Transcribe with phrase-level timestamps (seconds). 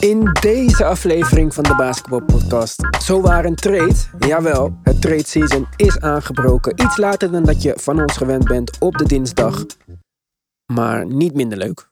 [0.00, 3.02] In deze aflevering van de Basketball Podcast.
[3.02, 3.94] Zo waar een trade.
[4.18, 6.80] Jawel, het trade season is aangebroken.
[6.80, 9.66] Iets later dan dat je van ons gewend bent op de dinsdag.
[10.72, 11.89] Maar niet minder leuk.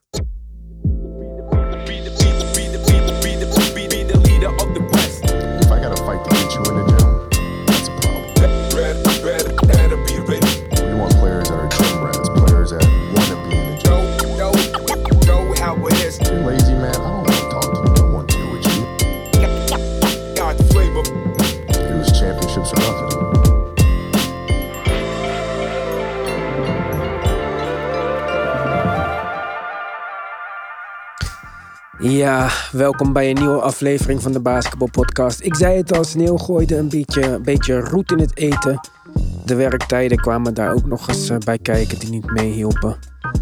[32.01, 35.41] Ja, welkom bij een nieuwe aflevering van de Basketball Podcast.
[35.41, 38.79] Ik zei het al, sneeuw gooide een beetje, een beetje roet in het eten.
[39.45, 42.97] De werktijden kwamen daar ook nog eens eh, bij kijken die niet meehielpen.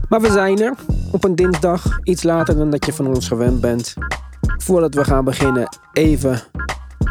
[0.10, 0.74] Maar we zijn er
[1.12, 3.94] op een dinsdag, iets later dan dat je van ons gewend bent.
[4.58, 6.42] Voordat we gaan beginnen, even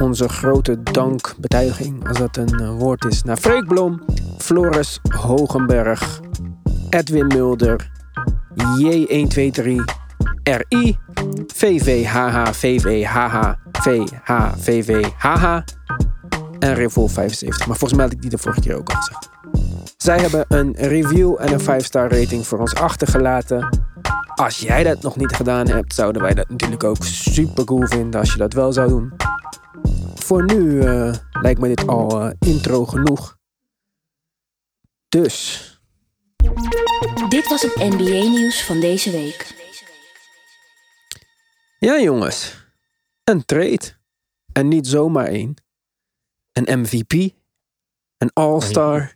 [0.01, 4.03] onze grote dankbetuiging, als dat een eh, woord is, naar Freek Blom,
[4.39, 6.21] Floris Hogenberg,
[6.91, 7.91] Edwin Mulder,
[8.55, 10.05] J123,
[10.47, 10.99] RI,
[11.47, 15.63] VVHH, VVHH, VHVVHH
[16.59, 17.67] en Revol 75.
[17.67, 19.29] Maar volgens mij had ik die de vorige keer ook al gezegd.
[19.97, 23.87] Zij hebben een review en een 5-star rating voor ons achtergelaten.
[24.35, 28.21] Als jij dat nog niet gedaan hebt, zouden wij dat natuurlijk ook super cool vinden
[28.21, 29.13] als je dat wel zou doen.
[30.15, 33.37] Voor nu eh, lijkt me dit al eh, intro genoeg.
[35.09, 35.65] Dus,
[37.29, 39.56] Dit was het NBA-nieuws van deze week.
[41.79, 42.67] Ja jongens,
[43.25, 43.95] een trade.
[44.53, 45.55] En niet zomaar één.
[46.53, 47.35] Een MVP.
[48.19, 49.15] Een All-Star.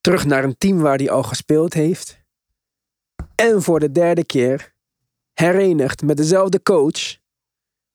[0.00, 2.18] Terug naar een team waar hij al gespeeld heeft.
[3.34, 4.74] En voor de derde keer
[5.32, 7.18] herenigd met dezelfde coach.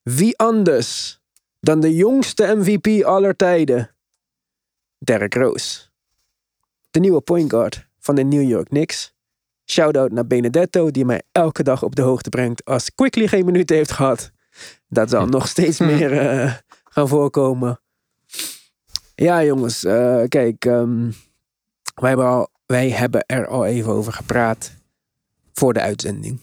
[0.02, 1.20] Wie anders
[1.60, 3.96] dan de jongste MVP aller tijden?
[4.98, 5.90] Derrick Rose.
[6.92, 9.13] De nieuwe point guard van de New York Knicks.
[9.74, 13.76] Shoutout naar Benedetto, die mij elke dag op de hoogte brengt als Quickly geen minuten
[13.76, 14.32] heeft gehad.
[14.88, 16.54] Dat zal nog steeds meer eh,
[16.84, 17.80] gaan voorkomen.
[19.16, 21.12] Ja, jongens, eh, kijk, ehm,
[21.96, 24.74] wij, hebben al, wij hebben er al even over gepraat
[25.54, 26.40] voor de uitzending.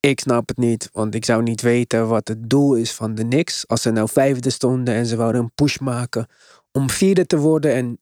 [0.00, 3.22] Ik snap het niet, want ik zou niet weten wat het doel is van de
[3.22, 3.68] Knicks.
[3.68, 6.26] Als ze nou vijfde stonden en ze wouden een push maken
[6.72, 7.98] om vierde te worden en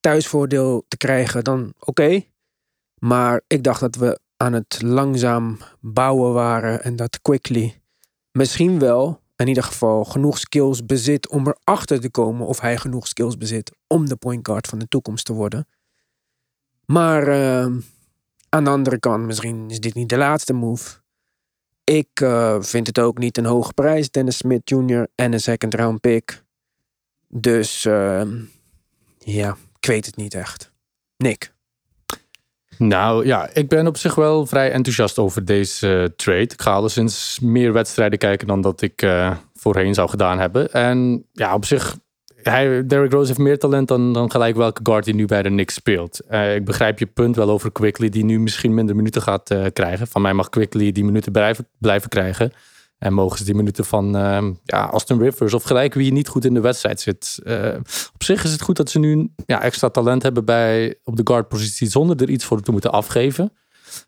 [0.00, 2.22] thuisvoordeel te krijgen, dan oké.
[2.98, 7.80] Maar ik dacht dat we aan het langzaam bouwen waren en dat Quickly
[8.32, 13.06] misschien wel in ieder geval genoeg skills bezit om erachter te komen of hij genoeg
[13.06, 15.68] skills bezit om de point guard van de toekomst te worden.
[16.86, 17.72] Maar eh,
[18.48, 21.00] aan de andere kant, misschien is dit niet de laatste move.
[21.84, 25.08] Ik eh, vind het ook niet een hoge prijs, Dennis Smith Jr.
[25.14, 26.44] en een second round pick.
[27.28, 28.22] Dus eh,
[29.18, 30.72] ja, ik weet het niet echt.
[31.16, 31.54] Nick.
[32.78, 36.40] Nou ja, ik ben op zich wel vrij enthousiast over deze eh, trade.
[36.40, 40.72] Ik ga alleszins meer wedstrijden kijken dan dat ik eh, voorheen zou gedaan hebben.
[40.72, 41.96] En ja, op zich,
[42.42, 45.48] hij, Derrick Rose heeft meer talent dan, dan gelijk welke guard die nu bij de
[45.48, 46.20] Knicks speelt.
[46.20, 50.06] Eh, ik begrijp je punt wel over Quickly, die nu misschien minder minuten gaat krijgen.
[50.06, 52.52] Van mij mag Quickly die minuten blijven, blijven krijgen.
[52.98, 56.44] En mogen ze die minuten van ehm, ja, Austin Rivers of gelijk wie niet goed
[56.44, 57.40] in de wedstrijd zit.
[57.44, 57.74] Eh,
[58.14, 61.22] op zich is het goed dat ze nu ja, extra talent hebben bij, op de
[61.24, 63.52] guardpositie zonder er iets voor te moeten afgeven.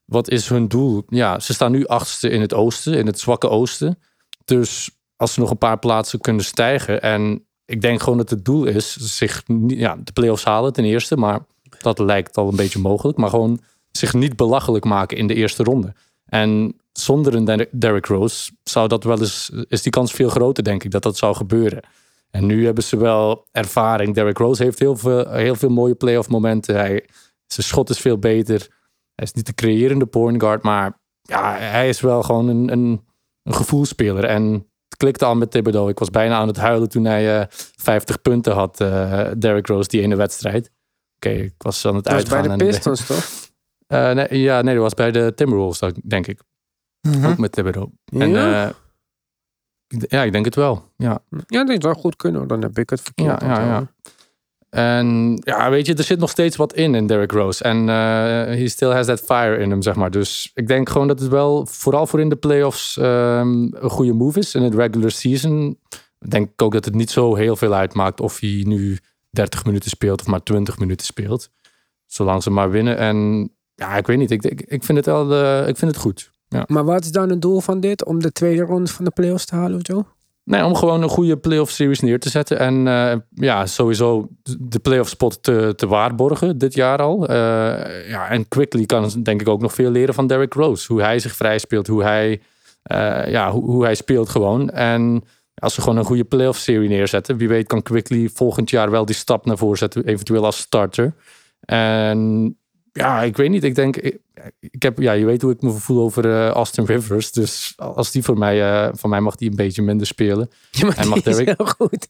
[0.04, 1.02] Wat is hun doel?
[1.08, 3.98] Ja, ze staan nu achtste in het oosten, in het zwakke oosten.
[4.44, 7.02] Dus als ze nog een paar plaatsen kunnen stijgen.
[7.02, 11.16] En ik denk gewoon dat het doel is zich ja, de play-offs halen ten eerste.
[11.16, 11.40] Maar
[11.78, 13.18] dat lijkt al een beetje mogelijk.
[13.18, 13.60] Maar gewoon
[13.90, 15.94] zich niet belachelijk maken in de eerste ronde.
[16.24, 20.64] En zonder een Der- Derrick Rose zou dat wel eens, is die kans veel groter,
[20.64, 21.82] denk ik, dat dat zou gebeuren.
[22.30, 24.14] En nu hebben ze wel ervaring.
[24.14, 26.74] Derrick Rose heeft heel veel, heel veel mooie playoff momenten.
[26.76, 27.04] Hij,
[27.46, 28.58] zijn schot is veel beter.
[29.14, 33.04] Hij is niet de creërende point guard, maar ja, hij is wel gewoon een, een,
[33.42, 34.24] een gevoelspeler.
[34.24, 34.52] En
[34.88, 35.88] het klikte al met Thibodeau.
[35.90, 37.46] Ik was bijna aan het huilen toen hij eh
[37.76, 40.70] 50 punten had, eh Derrick Rose, die ene wedstrijd.
[41.16, 42.58] Oké, ik was aan het Dat is bij uitgaan.
[42.58, 43.24] de en- Pistons, toch?
[43.86, 46.40] eh, nee, ja, nee, dat was bij de Timberwolves, denk ik.
[47.24, 47.90] Ook met Thibodeau.
[48.04, 48.66] En, Ja?
[48.66, 48.74] eh,
[49.88, 50.92] ik- ja, ik denk het wel.
[50.96, 52.48] Ja, Ja, dat zou goed kunnen.
[52.48, 53.40] Dan heb ik het verkeerd.
[53.40, 53.92] Ja, ja.
[54.70, 57.64] En ja, weet je, er zit nog steeds wat in in Derrick Rose.
[57.64, 57.94] En eh
[58.56, 60.10] he still has that fire in hem, zeg maar.
[60.10, 64.12] Dus ik denk gewoon dat het wel, vooral voor in de playoffs, ehm, een goede
[64.12, 64.54] move is.
[64.54, 65.78] In het regular season
[66.28, 68.98] denk ik ook dat het niet zo heel veel uitmaakt of hij nu
[69.30, 71.50] 30 minuten speelt of maar 20 minuten speelt.
[72.06, 72.96] Zolang ze maar winnen.
[72.98, 74.30] En ja, ik weet niet.
[74.30, 76.30] Ik, ik, ik vind het wel, eh, ik vind het goed.
[76.66, 78.04] Maar wat is dan het doel van dit?
[78.04, 80.04] Om de tweede ronde van de playoffs te halen of zo?
[80.48, 82.58] Nee, om gewoon een goede playoff series neer te zetten.
[82.58, 84.28] En eh, ja, sowieso
[84.58, 87.28] de playoff spot te, te waarborgen dit jaar al.
[87.28, 90.92] Eh, ja, en Quickly kan denk ik ook nog veel leren van Derrick Rose.
[90.92, 92.40] Hoe hij zich vrij speelt, hoe hij,
[92.82, 94.70] eh, ja, hoe, hoe hij speelt gewoon.
[94.70, 95.24] En
[95.54, 99.04] als we gewoon een goede playoff serie neerzetten, wie weet kan Quickly volgend jaar wel
[99.04, 101.14] die stap naar voren zetten, eventueel als starter.
[101.60, 102.57] En
[102.98, 103.64] ja, ik weet niet.
[103.64, 104.18] Ik denk, ik,
[104.60, 107.32] ik heb, ja, je weet hoe ik me voel over eh, Austin Rivers.
[107.32, 110.50] Dus als die voor mij, eh van mij mag die een beetje minder spelen.
[110.70, 112.08] Ja, maar En mag die is Derrick- heel goed.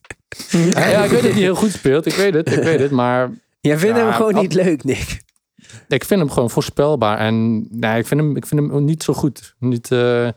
[0.73, 2.05] Ja, ja, ik weet dat hij heel goed speelt.
[2.05, 2.91] Ik weet het, ik weet het.
[2.91, 3.31] Maar
[3.61, 5.21] Jij vindt Ja, hem gewoon al- niet leuk, Nick.
[5.87, 7.17] ik vind hem gewoon voorspelbaar.
[7.17, 9.55] En nee, ik, vind hem, ik vind hem niet zo goed.
[9.59, 10.27] Niet, eh,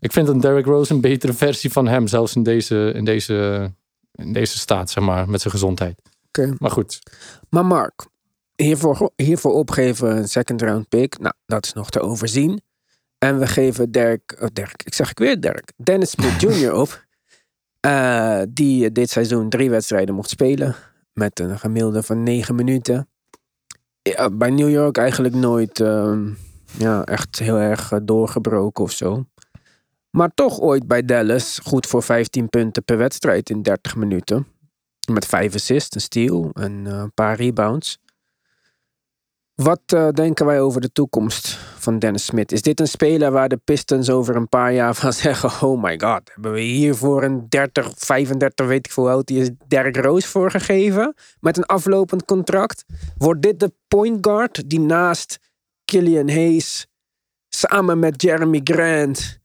[0.00, 2.06] ik vind een Derrick Rose een betere versie van hem.
[2.06, 3.70] Zelfs in deze, in deze,
[4.14, 5.28] in deze staat, zeg maar.
[5.28, 6.00] Met zijn gezondheid.
[6.58, 6.98] Maar goed.
[7.48, 8.06] Maar Mark,
[8.56, 11.18] hiervoor, hiervoor opgeven een second round pick.
[11.18, 12.60] Nou, dat is nog te overzien.
[13.18, 16.72] En we geven Dirk, oh Dirk, ik zeg ik weer Dirk, Dennis Smith Jr.
[16.72, 17.04] op.
[17.80, 20.74] Eh, die dit seizoen drie wedstrijden mocht spelen.
[21.12, 23.08] Met een gemiddelde van negen minuten.
[24.02, 26.30] Ja, bij New York eigenlijk nooit ehm,
[26.78, 29.26] ja, echt heel erg eh, doorgebroken of zo.
[30.10, 34.46] Maar toch ooit bij Dallas goed voor 15 punten per wedstrijd in 30 minuten.
[35.12, 37.98] Met vijf assists, een steal en eh, een paar rebounds.
[39.56, 42.52] Wat eh, denken wij over de toekomst van Dennis Smith?
[42.52, 46.00] Is dit een speler waar de Pistons over een paar jaar van zeggen: Oh my
[46.00, 50.28] god, hebben we hiervoor een 30, 35, weet ik veel oud die is, Derrick Rose
[50.28, 51.14] voor gegeven?
[51.40, 52.84] Met een aflopend contract?
[53.18, 55.38] Wordt dit de point guard die naast
[55.84, 56.86] Killian Hayes
[57.48, 59.38] samen met Jeremy Grant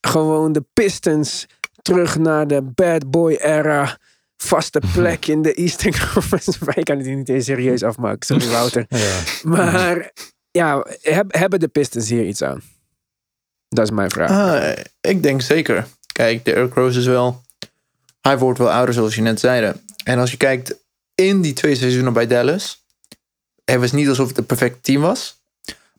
[0.00, 1.46] gewoon de Pistons
[1.82, 3.98] terug naar de bad boy era
[4.42, 6.52] vaste plek in de Eastern Conference.
[6.64, 8.86] Wij kan het hier niet eens serieus afmaken, sorry Wouter.
[8.88, 9.20] Ja.
[9.42, 10.12] Maar
[10.50, 12.62] ja, heb- hebben de Pistons hier iets aan?
[13.68, 14.30] Dat is mijn vraag.
[14.30, 15.86] Ah, ik denk zeker.
[16.12, 17.42] Kijk, Derrick Rose is wel...
[18.20, 19.76] Hij wordt wel ouder, zoals je net zeide.
[20.04, 20.74] En als je kijkt
[21.14, 22.80] in die twee seizoenen bij Dallas...
[23.64, 25.40] Het was niet alsof het een perfect team was.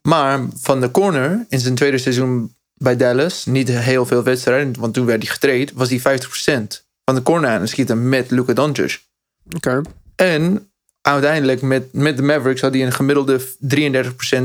[0.01, 3.45] Maar van de corner in zijn tweede seizoen bij Dallas...
[3.45, 5.71] niet heel veel wedstrijden, want toen werd hij getraind...
[5.71, 9.01] was hij 50% van de corner aan schieten met Luka Doncic.
[9.55, 9.81] Oké.
[10.15, 10.71] En
[11.01, 13.45] uiteindelijk met, met de Mavericks had hij een gemiddelde 33%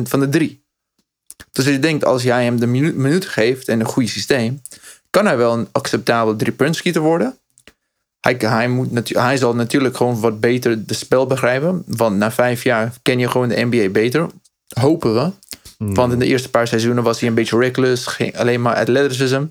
[0.02, 0.66] van de drie.
[1.52, 4.62] Dus je denkt, als jij hem de minu- minuten geeft en een goed systeem,
[5.10, 7.38] kan hij wel een acceptabel drie-puntschieter worden.
[8.20, 11.82] Hij, hij, moet hij zal natuurlijk gewoon wat beter de spel begrijpen.
[11.86, 14.26] Want na vijf jaar ken je gewoon de NBA beter.
[14.68, 15.30] Hopen we.
[15.78, 18.06] Want in de eerste paar seizoenen was hij een beetje reckless.
[18.06, 19.44] Ging alleen maar athleticism.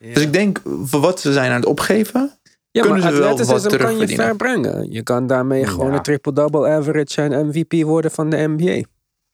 [0.00, 2.38] Dus ik denk, voor wat ze zijn aan het opgeven...
[2.72, 4.26] Ja, Kunnen maar ze wel wat kan je terugverdienen?
[4.26, 4.92] ver brengen.
[4.92, 8.82] Je kan daarmee gewoon een triple-double average en MVP worden van de NBA.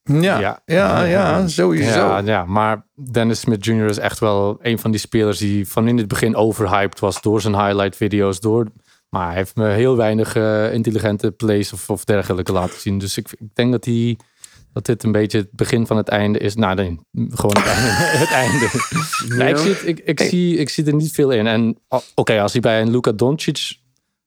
[0.02, 1.98] Ja, ja, ja, ja, sowieso.
[1.98, 3.84] Ja, ja, maar Dennis Smith Jr.
[3.88, 7.40] is echt wel een van die spelers die van in het begin overhyped was door
[7.40, 8.40] zijn highlight video's.
[8.40, 8.66] Door,
[9.08, 12.98] maar hij heeft me heel weinig eh, intelligente plays of, of dergelijke laten zien.
[12.98, 14.18] Dus ik, ik denk dat hij
[14.76, 16.54] dat dit een beetje het begin van het einde is.
[16.54, 16.98] Nou, nee,
[17.30, 17.88] gewoon het einde.
[18.24, 18.64] het einde.
[19.50, 21.46] Ik, zie het- ik, ik, zie, ik zie er niet veel in.
[21.46, 23.76] En oh, oké, als hij bij een Luka Doncic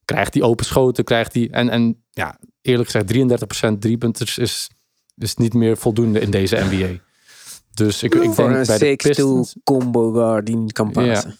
[0.04, 4.70] krijgt hij open schoten, krijgt hij en, en ja, eerlijk gezegd 33% driepunters is
[5.16, 7.00] is niet meer voldoende in deze NBA.
[7.74, 11.36] Dus ik, ik denk een bij de 6-2 Pistons combo guard die niet kan passen.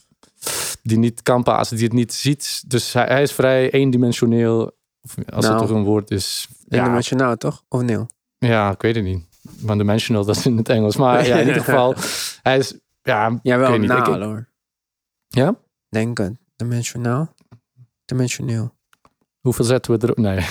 [0.83, 2.63] die niet kan passen, die het niet ziet.
[2.67, 4.79] Dus hij, hij is vrij eendimensioneel.
[5.03, 5.59] Of als Nou.
[5.59, 6.49] het toch een woord is.
[6.69, 7.63] Ja, Internationaal toch?
[7.69, 7.99] Of nee?
[8.49, 9.25] Ja, ik weet het niet.
[9.67, 10.97] One dimensional, dat is in het Engels.
[10.97, 11.95] Maar ja, in ieder geval,
[12.43, 12.79] hij is.
[13.03, 13.91] Ja, Ja, ik wel weet niet.
[13.91, 14.49] Ik- hoor.
[15.29, 15.55] ja?
[15.89, 16.33] Denk het.
[16.57, 17.35] Dimensionaal?
[18.05, 18.75] Dimensioneel.
[19.41, 20.21] Hoeveel zetten we er?
[20.21, 20.39] Nee.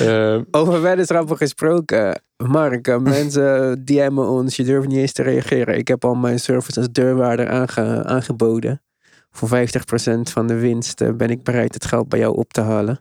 [0.00, 2.22] Eh, Over weddenschappen gesproken.
[2.36, 4.56] Mark, eh, mensen DM'en ons.
[4.56, 5.76] Je durft niet eens te reageren.
[5.78, 8.82] Ik heb al mijn service als deurwaarder aange- aangeboden.
[9.30, 12.60] Voor 50% van de winst eh, ben ik bereid het geld bij jou op te
[12.60, 13.00] halen.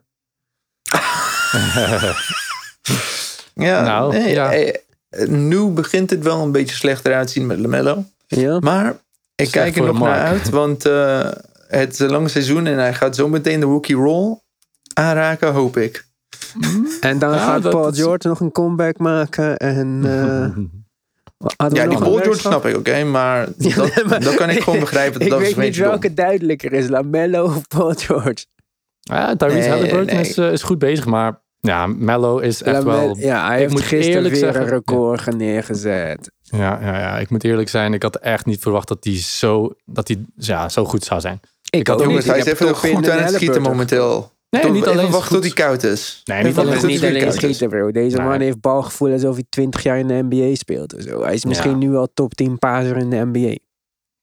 [3.53, 4.53] Ja, Nou, nee, ja.
[4.53, 8.03] eh, nu begint het wel een beetje slechter uit te zien met Lamello.
[8.27, 8.59] Ja?
[8.59, 8.89] Maar
[9.35, 11.29] ik Slecht kijk er nog naar uit, want eh,
[11.67, 14.38] het is een lang seizoen en hij gaat zo meteen de rookie roll
[14.93, 16.05] aanraken, hoop ik.
[17.01, 19.57] En dan Ja, gaat Paul is- George nog een comeback maken.
[19.57, 20.63] En eh,
[21.69, 24.79] Ja, die Paul snap ik, oké, maar Ja, dat, nee, maar- dat kan ik gewoon
[24.79, 25.13] begrijpen.
[25.13, 25.88] Dat ik dat weet niet dom.
[25.88, 26.88] welke duidelijker is.
[26.88, 28.45] Lamello of Paul George?
[29.00, 30.25] ja, Tyrese Nee, Halliburton nee.
[30.29, 33.17] Is, is goed bezig, maar ja, Mello is echt Lamel- wel.
[33.17, 36.31] ja, hij ik heeft moet gisteren eerlijk weer zeggen- een record neergezet.
[36.41, 39.69] Ja, ja, ja, ik moet eerlijk zijn, ik had echt niet verwacht dat hij zo,
[39.85, 41.39] dat hij, ja, zo goed zou zijn.
[41.69, 42.33] Ik had ook Jongens, niet.
[42.33, 44.31] hij Ik is heb even Topin goed aan het schieten momenteel.
[44.49, 46.21] Nee, Tot- niet even alleen wachten tot hij koud is.
[46.25, 47.39] Nee, niet alleen is niet hij alleen koud is.
[47.39, 47.91] schieten, bro.
[47.91, 48.25] Deze Nee.
[48.27, 50.95] man heeft balgevoel alsof hij 20 jaar in de NBA speelt.
[50.95, 51.21] of zo.
[51.23, 51.87] Hij is misschien Ja.
[51.87, 53.55] nu al top 10 passer in de NBA.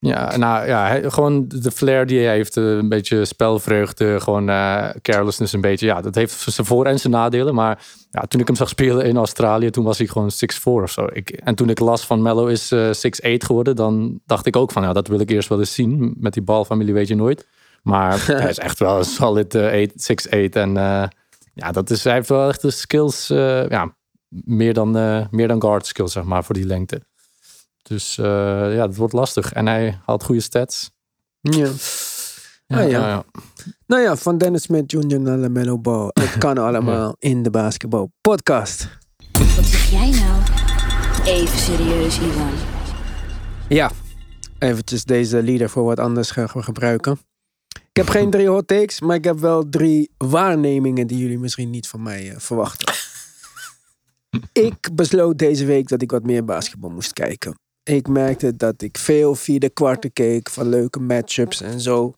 [0.01, 2.57] Ja, nou ja, gewoon de flair die hij heeft.
[2.57, 5.87] eh, Een beetje spelvreugde, gewoon eh, carelessness een beetje.
[5.87, 7.55] Ja, dat heeft zijn voor- en zijn nadelen.
[7.55, 10.91] Maar ja, toen ik hem zag spelen in Australië, toen was hij gewoon 6'4 of
[10.91, 11.07] zo.
[11.13, 14.73] Ik, en toen ik las van Mello is eh 6'8 geworden, dan dacht ik ook
[14.73, 16.15] van, ja, dat wil ik eerst wel eens zien.
[16.19, 17.47] Met die balfamilie weet je nooit.
[17.83, 20.57] Maar hij is echt wel een solid eh, 8, 6'8.
[20.57, 21.05] En eh,
[21.55, 23.27] ja, dat is, hij heeft wel echt de skills,
[23.69, 23.97] ja,
[24.29, 24.91] meer dan,
[25.31, 27.03] meer dan guard skills, zeg maar, voor die lengte.
[27.89, 28.25] Dus eh,
[28.75, 29.53] ja, het wordt lastig.
[29.53, 30.91] En hij had goede stats.
[31.41, 31.69] Ja.
[32.67, 33.09] Ja, Ah, ja.
[33.09, 33.25] ja.
[33.87, 35.21] Nou ja, van Dennis Smith Jr.
[35.21, 36.11] naar LaMelo Ball.
[36.21, 38.89] Het kan allemaal in de basketbal podcast.
[39.33, 40.43] Wat zeg jij nou?
[41.25, 42.51] Even serieus, Ivan.
[43.69, 43.91] Ja,
[44.59, 47.19] eventjes deze leader voor wat anders gaan we gebruiken.
[47.69, 51.71] Ik heb geen drie hot takes, maar ik heb wel drie waarnemingen die jullie misschien
[51.71, 52.95] niet van mij eh, verwachten.
[54.69, 57.59] ik besloot deze week dat ik wat meer basketbal moest kijken.
[57.89, 62.15] Ik merkte dat ik veel vierde kwarten keek van leuke matchups en zo.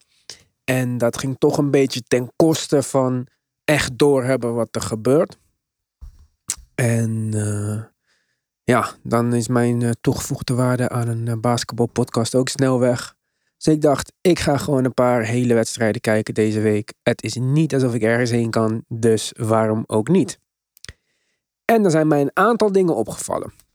[0.64, 3.26] En dat ging toch een beetje ten koste van
[3.64, 5.38] echt doorhebben wat er gebeurt.
[6.74, 7.82] En eh,
[8.64, 13.14] ja, dan is mijn eh, toegevoegde waarde aan een eh, basketbalpodcast ook snel weg.
[13.56, 16.92] Dus ik dacht, ik ga gewoon een paar hele wedstrijden kijken deze week.
[17.02, 20.38] Het is niet alsof ik ergens heen kan, dus waarom ook niet?
[21.64, 23.68] En er zijn mij een aantal dingen opgevallen.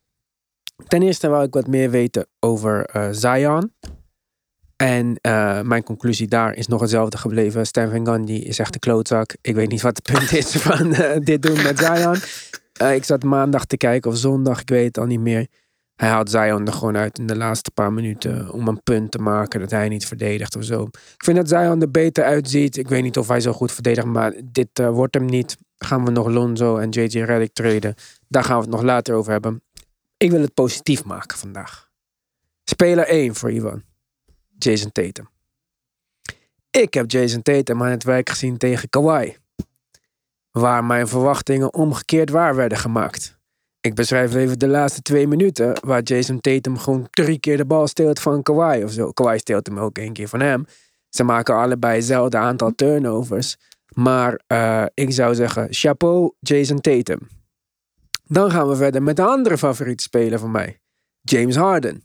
[0.87, 3.73] Ten eerste wou ik wat meer weten over eh, Zion.
[4.75, 7.65] En eh, mijn conclusie daar is nog hetzelfde gebleven.
[7.65, 9.35] Stan Van Gundy is echt een klootzak.
[9.41, 12.17] Ik weet niet wat het punt is van eh, dit doen met Zion.
[12.93, 15.47] Ik zat maandag te kijken of zondag, ik weet het al niet meer.
[15.95, 19.19] Hij haalt Zion er gewoon uit in de laatste paar minuten om een punt te
[19.19, 20.83] maken dat hij niet verdedigt of zo.
[20.91, 22.77] Ik vind dat Zion er beter uitziet.
[22.77, 25.57] Ik weet niet of hij zo goed verdedigt, maar dit wordt hem niet.
[25.77, 27.93] Gaan we nog Lonzo en JJ Redick treden?
[28.27, 29.63] Daar gaan we het nog later over hebben.
[30.25, 31.89] Ik wil het positief maken vandaag.
[32.63, 33.83] Speler 1 voor Ivan.
[34.57, 35.29] Jason Tatum.
[36.71, 39.35] Ik heb Jason Tatum aan het werk gezien tegen Kawhi
[40.51, 43.37] waar mijn verwachtingen omgekeerd waar werden gemaakt.
[43.81, 47.87] Ik beschrijf even de laatste twee minuten, waar Jason Tatum gewoon drie keer de bal
[47.87, 49.11] steelt van Kawhi of zo.
[49.11, 50.65] Kawhi steelt hem ook één keer van hem.
[51.09, 53.57] Ze maken allebei hetzelfde aantal turnovers.
[53.93, 57.19] Maar eh, ik zou zeggen, chapeau Jason Tatum.
[58.27, 60.79] Dan gaan we verder met de andere favoriete speler van mij.
[61.21, 62.03] James Harden.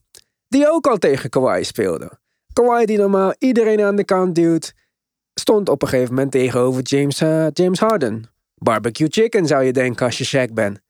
[0.48, 2.18] Die ook al tegen Kawhi speelde.
[2.52, 4.74] Kawhi die normaal iedereen aan de kant duwt.
[5.34, 8.30] Stond op een gegeven moment tegenover James, eh, James Harden.
[8.54, 10.80] Barbecue chicken zou je denken als je Shaq bent.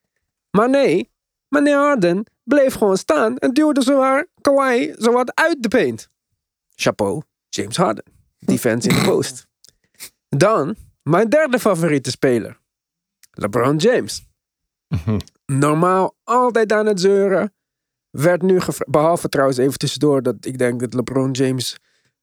[0.51, 1.11] Maar nee,
[1.49, 6.11] meneer Harden bleef gewoon staan en duwde zowaar Kawhi zowat uit de paint.
[6.75, 8.05] Chapeau, James Harden.
[8.39, 9.47] Defense in de post.
[10.29, 12.61] Dan mijn derde favoriete speler.
[13.31, 14.30] LeBron James.
[15.47, 17.55] Normaal altijd aan het zeuren.
[18.11, 21.77] Werd nu behalve trouwens even tussendoor dat ik denk dat LeBron James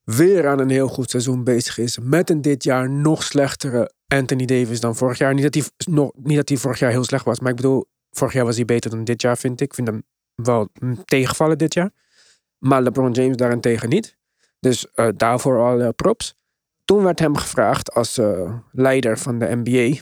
[0.03, 1.97] weer aan een heel goed seizoen bezig is.
[2.01, 5.33] Met een dit jaar nog slechtere Anthony Davis dan vorig jaar.
[5.33, 7.85] Niet dat hij, nog, niet dat hij vorig jaar heel slecht was, maar ik bedoel,
[8.09, 9.67] vorig jaar was hij beter dan dit jaar, vind ik.
[9.67, 10.03] Ik vind hem
[10.35, 10.69] wel
[11.05, 11.91] tegenvallen dit jaar.
[12.57, 14.17] Maar LeBron James daarentegen niet.
[14.59, 16.35] Dus eh, daarvoor al props.
[16.85, 20.01] Toen werd hem gevraagd als eh, leider van de NBA.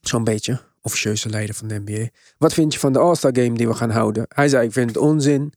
[0.00, 2.08] Zo'n beetje, officieuze leider van de NBA.
[2.38, 4.26] Wat vind je van de All-Star Game die we gaan houden?
[4.28, 5.52] Hij zei, ik vind het onzin.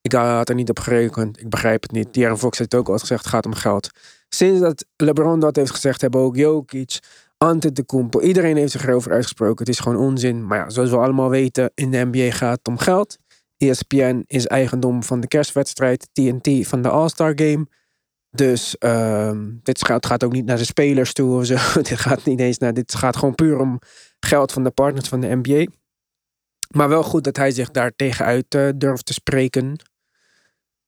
[0.00, 1.40] Ik had er niet op gerekend.
[1.40, 2.14] Ik begrijp het niet.
[2.14, 3.90] De'Aaron Fox heeft ook al gezegd, het gaat om geld.
[4.28, 6.98] Sinds dat LeBron dat heeft gezegd, hebben ook Jokic,
[7.36, 9.58] Antetokounmpo, iedereen heeft zich erover uitgesproken.
[9.58, 10.46] Het is gewoon onzin.
[10.46, 13.18] Maar ja, zoals we allemaal weten, in de NBA gaat het om geld.
[13.56, 17.66] ESPN is eigendom van de kerstwedstrijd, TNT van de All-Star Game.
[18.38, 21.56] Dus ehm, dit gaat, gaat ook niet naar de spelers toe of zo.
[21.82, 22.74] dit gaat niet eens naar.
[22.74, 23.80] Dit gaat gewoon puur om
[24.20, 25.66] geld van de partners van de NBA.
[26.74, 29.80] Maar wel goed dat hij zich daar tegenuit eh, durft te spreken.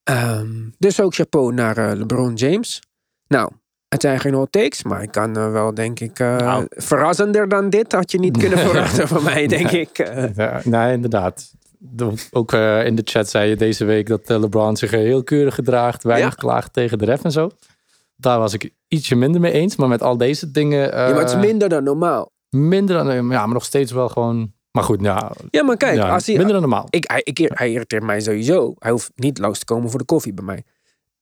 [0.02, 2.82] Ehm, dus ook chapeau naar eh, LeBron James.
[3.26, 3.50] Nou,
[3.88, 6.66] het zijn geen hot takes, maar ik kan eh, wel, denk ik, Nou.
[6.68, 9.96] verrassender dan dit had je niet kunnen verwachten van mij, denk ik.
[10.36, 11.52] Ja, nee, inderdaad.
[11.82, 15.22] De- Ook eh, in de chat zei je deze week dat eh, LeBron zich heel
[15.22, 16.02] keurig gedraagt.
[16.02, 16.34] Weinig Ja.
[16.36, 17.50] klaagt tegen de ref en zo.
[18.16, 19.76] Daar was ik ietsje minder mee eens.
[19.76, 20.92] Maar met al deze dingen...
[20.92, 22.32] eh, ja, maar het is minder dan normaal.
[22.48, 23.14] minder dan...
[23.14, 24.52] Ja, maar nog steeds wel gewoon...
[24.70, 26.86] Maar goed, ja, Ja, maar kijk, ja, als hij, minder dan normaal.
[26.90, 28.74] Ik, hij, ik, hij irriteert mij sowieso.
[28.78, 30.62] Hij hoeft niet langs te komen voor de koffie bij mij.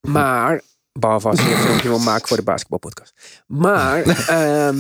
[0.01, 0.61] Maar,
[0.93, 3.43] behalve als hij een filmpje wil maken voor de basketbalpodcast.
[3.47, 4.79] Maar, ehm,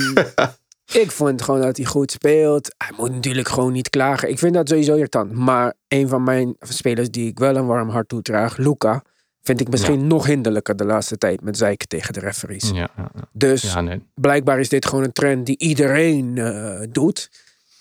[0.92, 2.75] ik vond gewoon dat hij goed speelt.
[2.76, 4.30] Hij moet natuurlijk gewoon niet klagen.
[4.30, 5.33] Ik vind dat sowieso irritant.
[5.33, 9.02] Maar een van mijn spelers die ik wel een warm hart toedraag, Luca.
[9.42, 12.71] Vind ik misschien nog hinderlijker de laatste tijd met zeiken tegen de referees.
[12.75, 12.90] Ja.
[13.33, 14.02] Dus nee.
[14.14, 17.30] blijkbaar is dit gewoon een trend die iedereen eh, doet.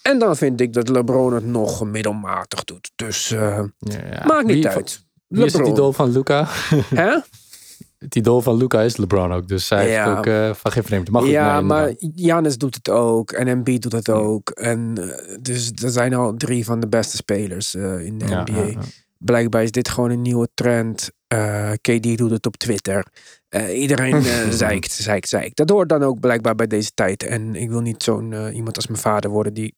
[0.01, 2.91] En dan vind ik dat LeBron het nog middelmatig doet.
[2.95, 3.59] Dus eh,
[4.25, 5.03] maakt niet Wie- uit.
[5.27, 5.73] Wie is het LeBron.
[5.77, 6.45] idool van Luca?
[6.95, 7.17] Hè?
[7.97, 9.47] Het idool van Luca is LeBron ook.
[9.47, 9.77] Dus Ja.
[9.77, 11.11] heeft ook eh, van geen vreemde.
[11.11, 11.93] Maar goed, ja, nee, maar.
[11.97, 13.31] Giannis doet het ook.
[13.31, 14.49] En Embiid doet het ook.
[14.49, 18.41] En eh, dus er zijn al drie van de beste spelers eh, in de Ja,
[18.41, 18.61] NBA.
[18.65, 18.79] ja.
[19.17, 21.11] Blijkbaar is dit gewoon een nieuwe trend.
[21.81, 23.05] KD doet het op Twitter.
[23.73, 24.21] Iedereen
[24.53, 25.57] zeikt, zeikt, zeikt.
[25.57, 27.23] Dat hoort dan ook blijkbaar bij deze tijd.
[27.23, 29.75] En ik wil niet zo'n iemand als mijn vader worden die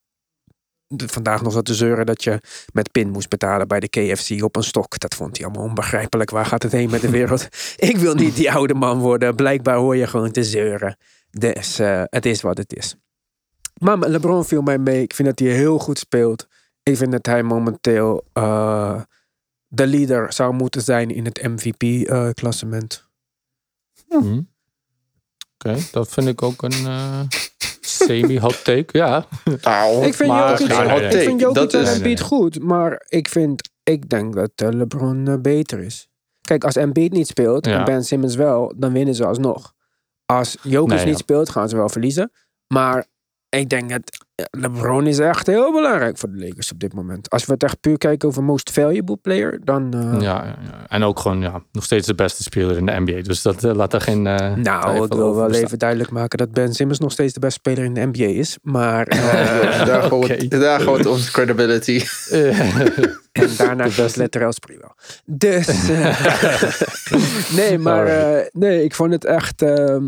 [0.95, 2.39] vandaag nog zat te zeuren dat je
[2.73, 4.99] met pin moest betalen bij de KFC op een stok.
[4.99, 6.29] Dat vond hij allemaal onbegrijpelijk.
[6.29, 7.47] Waar gaat het heen met de wereld?
[7.91, 9.35] ik wil niet die oude man worden.
[9.35, 10.97] Blijkbaar hoor je gewoon te zeuren.
[11.31, 12.95] Dus eh, het is wat het is.
[13.77, 15.01] Maar LeBron viel mij mee.
[15.01, 16.47] Ik vind dat hij heel goed speelt.
[16.83, 19.01] Ik vind dat hij momenteel eh,
[19.67, 23.07] de leader zou moeten zijn in het MVP-klassement.
[24.07, 24.41] Hm.
[25.53, 27.21] Oké, dat vind ik ook een eh,
[28.05, 28.97] semi-hot take.
[28.97, 29.25] Ja,
[29.61, 31.07] Nou, ik vind maar- Jokic, nee, nee, nee.
[31.07, 32.63] ik vind Jokic Dat en Embiid goed.
[32.63, 36.07] Maar ik, vind, ik denk dat eh, LeBron eh, beter is.
[36.41, 37.79] Kijk, als Embiid niet speelt Ja.
[37.79, 39.73] en Ben Simmons wel, dan winnen ze alsnog.
[40.25, 41.19] Als Jokic Nee, niet ja.
[41.19, 42.31] speelt, gaan ze wel verliezen.
[42.67, 43.05] Maar
[43.49, 47.29] ik denk dat eh, LeBron is echt heel belangrijk voor de Lakers op dit moment.
[47.29, 49.93] Als we het echt puur kijken over most valuable player, dan...
[49.93, 50.85] eh, ja, ja, ja.
[50.87, 53.21] En ook gewoon ja, nog steeds de beste speler in de NBA.
[53.21, 54.27] Dus dat eh, laat er geen.
[54.27, 55.65] eh, Nou, ik wil wel bestaan.
[55.65, 58.57] even duidelijk maken dat Ben Simmons nog steeds de beste speler in de NBA is.
[58.61, 60.47] Maar eh, daar Oké.
[60.47, 62.01] daar onze credibility.
[63.31, 64.95] en daarna was Letterel Spree wel.
[65.25, 65.89] Dus,
[67.55, 70.03] nee, maar eh, nee, ik vond het echt, ehm,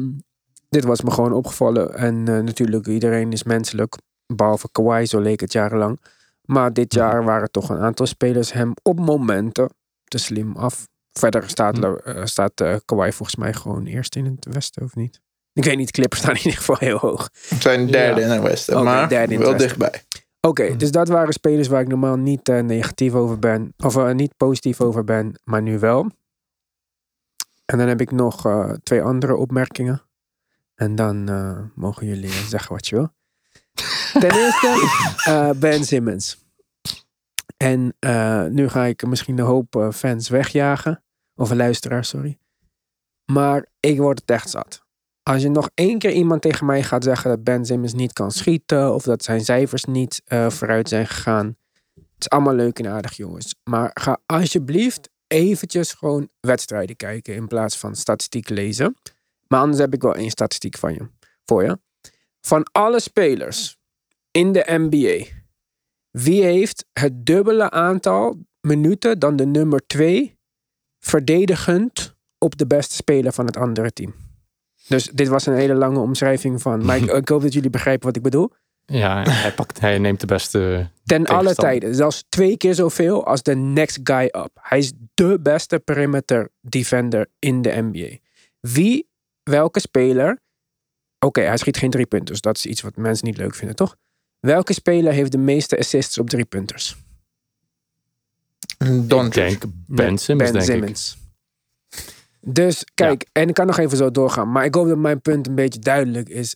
[0.71, 1.93] dit was me gewoon opgevallen.
[1.93, 3.95] En eh, natuurlijk, iedereen is menselijk,
[4.33, 5.99] behalve Kawhi, zo leek het jarenlang.
[6.45, 9.69] Maar dit jaar waren toch een aantal spelers hem op momenten
[10.03, 10.87] te slim af.
[11.11, 15.21] Verder staat, eh, staat eh, Kawhi volgens mij gewoon eerst in het westen, of niet?
[15.53, 17.29] Ik weet niet, Clippers staan in ieder geval heel hoog.
[17.49, 18.25] We zijn derde Ja.
[18.25, 19.79] in het westen, maar derde in het wel westen.
[19.79, 20.03] dichtbij.
[20.41, 20.77] Oké, Hm.
[20.77, 23.73] dus dat waren spelers waar ik normaal niet negatief over ben.
[23.77, 26.09] Of niet positief over ben, maar nu wel.
[27.65, 28.47] En dan heb ik nog
[28.83, 30.01] twee andere opmerkingen.
[30.81, 33.13] En dan eh, mogen jullie eh, zeggen wat je wil.
[34.21, 34.89] Ten eerste,
[35.25, 36.38] eh, Ben Simmons.
[37.58, 37.95] En
[38.53, 41.03] nu ga ik misschien een hoop fans wegjagen.
[41.36, 42.38] Of luisteraars, sorry.
[43.32, 44.86] Maar ik word het echt zat.
[45.23, 48.32] Als je nog één keer iemand tegen mij gaat zeggen dat Ben Simmons niet kan
[48.32, 48.93] schieten.
[48.93, 51.58] Of dat zijn cijfers niet vooruit zijn gegaan.
[51.93, 53.56] Het is allemaal leuk en aardig, jongens.
[53.63, 57.36] Maar ga alsjeblieft eventjes gewoon wedstrijden kijken.
[57.36, 58.95] In plaats van statistiek lezen.
[59.51, 61.07] Maar anders heb ik wel één statistiek van je,
[61.45, 61.79] voor je.
[62.41, 63.77] Van alle spelers
[64.31, 65.25] in de NBA.
[66.09, 70.39] Wie heeft het dubbele aantal minuten dan de nummer 2
[70.99, 74.13] verdedigend op de beste speler van het andere team?
[74.87, 76.85] Dus dit was een hele lange omschrijving van.
[76.85, 78.51] Maar ik, ik hoop dat jullie begrijpen wat ik bedoel.
[78.85, 80.89] Ja, hij, pakt, hij neemt de beste.
[81.03, 81.95] Ten alle tijden.
[81.95, 84.49] Zelfs twee keer zoveel als de next guy up.
[84.53, 88.17] Hij is de beste perimeter defender in de NBA.
[88.59, 89.09] Wie,
[89.43, 90.39] welke speler.
[91.19, 92.41] Oké, hij schiet geen drie punters.
[92.41, 93.95] Dat is iets wat mensen niet leuk vinden, toch?
[94.39, 96.95] Welke speler heeft de meeste assists op drie punters?
[99.01, 100.95] Don Ik denk Ben Simmons, Ben denk ik.
[100.95, 101.17] Simmons.
[102.39, 104.51] Dus kijk, en ik kan nog even zo doorgaan.
[104.51, 106.56] Maar ik hoop dat mijn punt een beetje duidelijk is.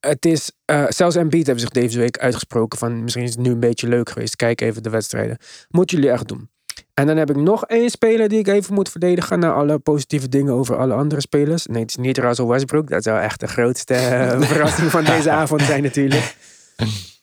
[0.00, 3.50] Het is, eh, zelfs Embiid hebben zich deze week uitgesproken van misschien is het nu
[3.50, 4.36] een beetje leuk geweest.
[4.36, 5.38] Kijk even de wedstrijden.
[5.68, 6.50] Moeten jullie echt doen.
[6.94, 10.28] En dan heb ik nog één speler die ik even moet verdedigen na alle positieve
[10.28, 11.66] dingen over alle andere spelers.
[11.66, 12.88] Nee, het is niet Russell Westbrook.
[12.88, 16.36] Dat zou echt de grootste eh, verrassing van deze avond zijn natuurlijk.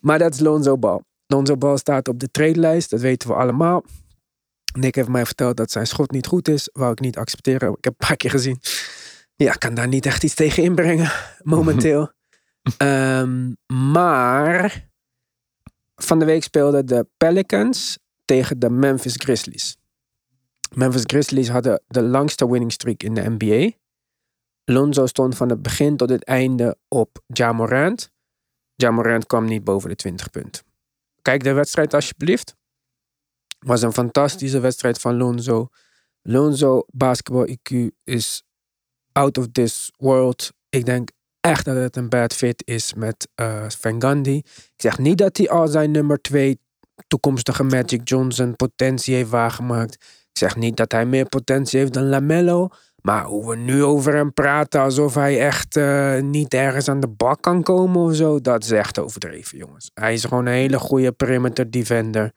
[0.00, 1.00] Maar dat is Lonzo Ball.
[1.26, 3.84] Lonzo Ball staat op de trade-lijst, dat weten we allemaal.
[4.78, 6.68] Nick heeft mij verteld dat zijn schot niet goed is.
[6.72, 7.68] Wou ik niet accepteren.
[7.68, 8.60] Ik heb een paar keer gezien.
[9.36, 11.12] Ja, ik kan daar niet echt iets tegen inbrengen.
[11.42, 12.10] Momenteel.
[12.76, 14.90] Ehm, maar
[15.94, 17.98] van de week speelden de Pelicans
[18.32, 19.76] tegen de Memphis Grizzlies.
[20.74, 23.70] Memphis Grizzlies hadden de langste winning streak in de NBA.
[24.64, 28.10] Lonzo stond van het begin tot het einde op Ja Morant.
[29.26, 30.62] Kwam niet boven de 20 punten.
[31.22, 32.56] Kijk de wedstrijd alsjeblieft.
[33.58, 35.68] Was een fantastische wedstrijd van Lonzo.
[36.22, 38.42] Lonzo basketbal IQ is
[39.12, 40.52] out of this world.
[40.68, 44.42] Ik denk echt dat het een bad fit is met eh Van Gundy.
[44.46, 46.60] Ik zeg niet dat hij al zijn nummer twee
[47.06, 49.94] toekomstige Magic Johnson potentie heeft waargemaakt.
[50.32, 52.68] Ik zeg niet dat hij meer potentie heeft dan Lamello.
[53.02, 57.08] Maar hoe we nu over hem praten alsof hij echt eh, niet ergens aan de
[57.08, 58.40] bak kan komen of zo.
[58.40, 59.90] Dat is echt overdreven, jongens.
[59.94, 62.32] Hij is gewoon een hele goede perimeter defender.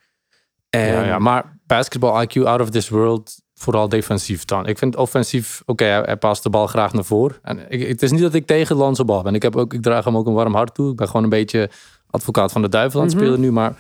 [0.70, 4.68] En Ja, ja, maar basketball IQ out of this world vooral defensief dan.
[4.68, 7.38] Ik vind offensief, oké, hij, hij past de bal graag naar voren.
[7.42, 9.36] En ik, het is niet dat ik tegen Lonzo Ball ben.
[9.36, 10.90] Ik, heb ook, ik draag hem ook een warm hart toe.
[10.92, 11.70] Ik ben gewoon een beetje
[12.10, 13.24] advocaat van de duivel aan het Mhm.
[13.26, 13.52] spelen nu.
[13.52, 13.74] Maar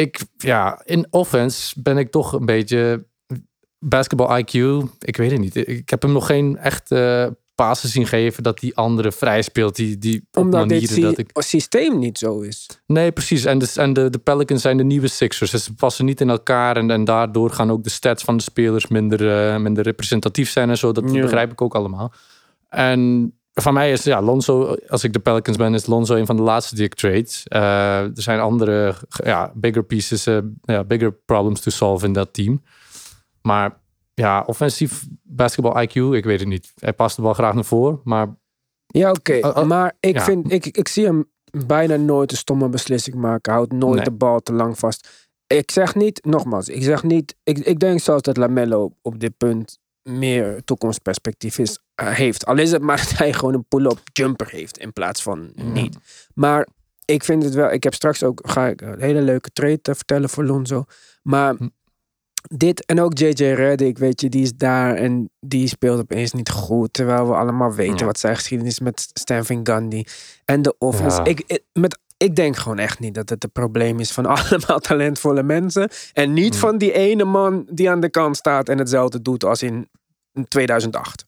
[0.00, 3.06] ik, ja, in offense ben ik toch een beetje
[3.78, 4.52] basketball IQ.
[4.98, 5.56] Ik weet het niet.
[5.68, 9.76] Ik heb hem nog geen echte passen zien geven dat die andere vrij speelt.
[9.76, 11.30] Die, die op Omdat dit sy- dat ik...
[11.32, 12.66] systeem niet zo is.
[12.86, 13.44] Nee, precies.
[13.44, 15.50] En, de, en de, de Pelicans zijn de nieuwe Sixers.
[15.50, 16.76] Dus ze passen niet in elkaar.
[16.76, 20.70] En, en daardoor gaan ook de stats van de spelers minder, eh, minder representatief zijn
[20.70, 20.92] en zo.
[20.92, 21.20] Dat Ja.
[21.20, 22.12] begrijp ik ook allemaal.
[22.68, 23.32] En
[23.62, 26.42] van mij is, ja, Lonzo, als ik de Pelicans ben, is Lonzo een van de
[26.42, 27.28] laatste die ik trade.
[27.44, 28.94] Eh, er zijn andere,
[29.24, 32.62] ja, bigger pieces, eh, bigger problems to solve in dat team.
[33.42, 33.80] Maar
[34.14, 36.72] ja, offensief basketball IQ, ik weet het niet.
[36.78, 38.36] Hij past de bal graag naar voren, maar
[38.86, 39.38] Ja, oké.
[39.42, 40.24] Oh, maar ik, ja.
[40.24, 41.30] vind, ik, ik zie hem
[41.66, 43.52] bijna nooit een stomme beslissing maken.
[43.52, 44.04] Houdt nooit Nee.
[44.04, 45.28] de bal te lang vast.
[45.46, 47.36] Ik zeg niet, nogmaals, ik zeg niet.
[47.42, 52.46] Ik, ik denk zelfs dat Lamello op dit punt meer toekomstperspectief is, eh, heeft.
[52.46, 55.96] Al is het maar dat hij gewoon een pull-up jumper heeft in plaats van niet.
[56.34, 56.66] Maar
[57.04, 57.70] ik vind het wel.
[57.72, 60.84] Ik heb straks ook ga ik een hele leuke trade te vertellen voor Lonzo.
[61.22, 61.68] Maar Hm.
[62.42, 66.50] dit en ook JJ Redick, weet je, die is daar en die speelt opeens niet
[66.50, 66.92] goed.
[66.92, 68.04] Terwijl we allemaal weten Ja.
[68.04, 70.04] wat zijn geschiedenis is met Stan Gundy
[70.44, 71.16] en de offense.
[71.16, 71.24] Ja.
[71.24, 74.78] Ik, ik- met, ik denk gewoon echt niet dat het een probleem is van allemaal
[74.78, 75.90] talentvolle mensen.
[76.12, 76.60] En niet Hm.
[76.60, 79.88] van die ene man die aan de kant staat en hetzelfde doet als in
[80.48, 81.26] 2008.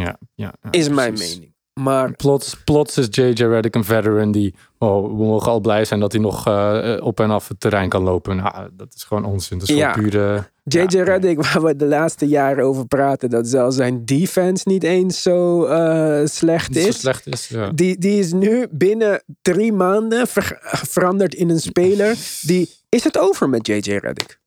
[0.00, 0.16] Ja.
[0.34, 1.34] ja, ja Is mijn precies.
[1.34, 1.50] mening.
[1.80, 4.54] Maar Plots, plots is JJ Redick een veteran die...
[4.78, 7.88] Oh, we mogen al blij zijn dat hij nog eh, op en af het terrein
[7.88, 8.36] kan lopen.
[8.36, 9.58] Nou, dat is gewoon onzin.
[9.58, 9.92] Dat is Ja.
[9.92, 10.50] gewoon pure...
[10.64, 14.82] JJ ja, Redick, waar we de laatste jaren over praten, dat zelfs zijn defense niet
[14.82, 17.00] eens zo eh, slecht zo is.
[17.00, 17.48] slecht is.
[17.48, 17.70] Ja.
[17.70, 22.16] Die, die is nu binnen drie maanden ver- veranderd in een speler.
[22.42, 24.40] Die is het over met JJ Redick.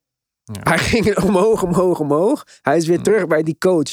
[0.43, 0.62] Ja.
[0.63, 2.45] Hij ging omhoog, omhoog, omhoog.
[2.62, 3.91] Hij is weer terug bij die coach.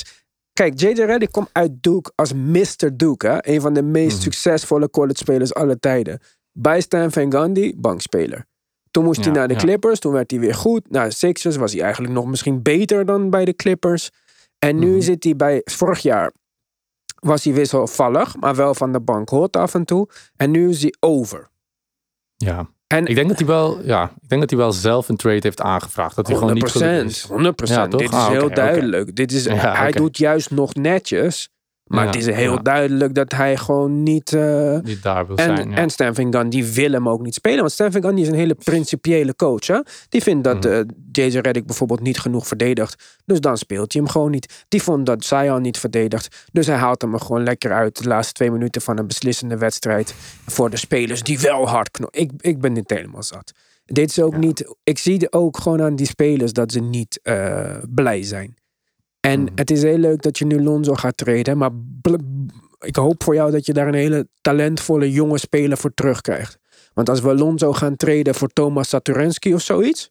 [0.53, 2.97] Kijk, JJ Redick komt uit Duke als Mr.
[2.97, 3.27] Duke.
[3.27, 3.37] Hè?
[3.55, 4.23] Een van de meest Mhm.
[4.23, 6.21] succesvolle college spelers aller tijden.
[6.53, 8.45] Bij Stan Van Gundy, bankspeler.
[8.91, 9.61] Toen moest hij naar de ja.
[9.61, 9.99] Clippers.
[9.99, 10.91] Toen werd hij weer goed.
[10.91, 14.11] Nou, de Sixers was hij eigenlijk nog misschien beter dan bij de Clippers.
[14.59, 15.01] En nu Mhm.
[15.01, 15.61] zit hij bij...
[15.65, 16.33] Vorig jaar
[17.21, 20.09] was hij wisselvallig, maar wel van de bank hot af en toe.
[20.37, 21.51] En nu is hij over.
[22.37, 22.71] ja.
[22.93, 25.39] En Ik denk dat hij wel, ja, ik denk dat hij wel zelf een trade
[25.41, 26.17] heeft aangevraagd.
[26.17, 27.27] Dat hij gewoon niet gelukt is.
[27.31, 27.33] 100%
[27.75, 28.01] Ja, toch?
[28.01, 28.55] Dit is Ah, heel oké.
[28.55, 29.17] duidelijk.
[29.17, 29.99] Dit is, Ja, hij oké.
[29.99, 31.49] doet juist nog netjes.
[31.93, 32.59] Maar Ja, het is heel ja.
[32.63, 34.33] duidelijk dat hij gewoon niet...
[34.33, 35.71] eh, Die daar wil en, zijn.
[35.71, 35.77] Ja.
[35.77, 37.59] en Stan Gundy die wil hem ook niet spelen.
[37.59, 39.67] Want Stan Gundy is een hele principiële coach.
[39.67, 39.79] Hè?
[40.09, 40.73] Die vindt dat Mhm.
[40.73, 40.81] eh,
[41.13, 43.21] JJ Redick bijvoorbeeld niet genoeg verdedigt.
[43.25, 44.65] Dus dan speelt hij hem gewoon niet.
[44.69, 46.47] Die vond dat Zion niet verdedigt.
[46.53, 48.03] Dus hij haalt hem er gewoon lekker uit.
[48.03, 50.15] De laatste twee minuten van een beslissende wedstrijd.
[50.47, 52.21] Voor de spelers die wel hard knoppen.
[52.21, 53.53] Ik, ik ben dit helemaal zat.
[53.85, 54.75] Dit is ook niet...
[54.83, 58.55] Ik zie ook gewoon aan die spelers dat ze niet eh, blij zijn.
[59.27, 59.53] En Mhm.
[59.55, 61.59] het is heel leuk dat je nu Lonzo gaat treden.
[61.59, 61.71] Maar
[62.79, 66.59] ik hoop voor jou dat je daar een hele talentvolle jonge speler voor terugkrijgt.
[66.95, 70.11] Want als we Lonzo gaan treden voor Thomas Saturenski of zoiets.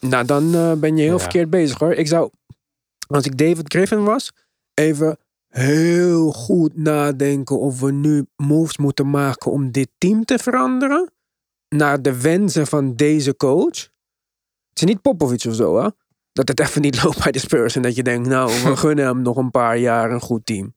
[0.00, 1.18] Nou, dan eh, ben je heel Ja.
[1.18, 1.92] verkeerd bezig hoor.
[1.92, 2.30] Ik zou,
[3.06, 4.32] als ik David Griffin was,
[4.74, 11.12] even heel goed nadenken of we nu moves moeten maken om dit team te veranderen.
[11.68, 13.78] Naar de wensen van deze coach.
[14.68, 15.88] Het is niet Popovic of zo, hè?
[16.32, 19.04] Dat het even niet loopt bij de Spurs en dat je denkt, nou, we gunnen
[19.04, 20.74] hem nog een paar jaar een goed team.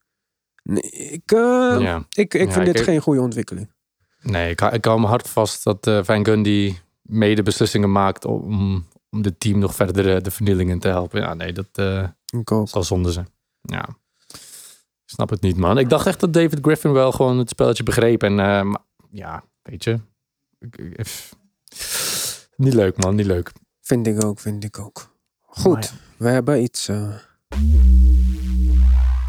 [0.63, 2.05] Nee, ik, eh, ja.
[2.09, 3.73] ik, ik Ja, vind dit geen goede ontwikkeling.
[4.21, 8.25] Nee, ik, hou- ik hou me hard vast dat eh Van Gundy mede beslissingen maakt
[8.25, 11.21] om, om het team nog verder eh, de vernieling in te helpen.
[11.21, 11.67] Ja, nee, dat
[12.45, 12.67] ook.
[12.69, 13.27] zal zonde zijn.
[13.61, 13.87] Ja.
[15.05, 15.77] Ik snap het niet, man.
[15.77, 18.23] Ik dacht echt dat David Griffin wel gewoon het spelletje begreep.
[18.23, 18.77] En maar,
[19.11, 19.99] ja, weet je.
[22.55, 23.15] Niet leuk, man.
[23.15, 23.51] Niet leuk.
[23.81, 25.14] Vind ik ook, vind ik ook.
[25.55, 25.91] Goed, ja.
[26.17, 26.87] we hebben iets.
[26.87, 27.17] eh,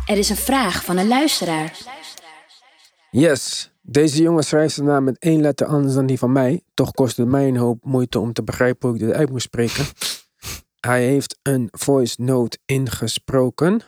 [0.06, 1.78] Er is een vraag van een luisteraar.
[3.10, 6.62] Yes, deze jongen schrijft zijn naam met één letter anders dan die van mij.
[6.74, 9.42] Toch kost het mij een hoop moeite om te begrijpen hoe ik dit uit moet
[9.42, 9.86] spreken.
[10.80, 13.82] Hij heeft een voice note ingesproken.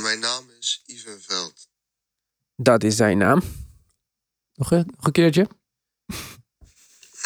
[0.00, 1.68] Mijn naam is Ivan Veld.
[2.56, 3.42] Dat is zijn naam.
[4.54, 5.48] Nog een, nog een keertje?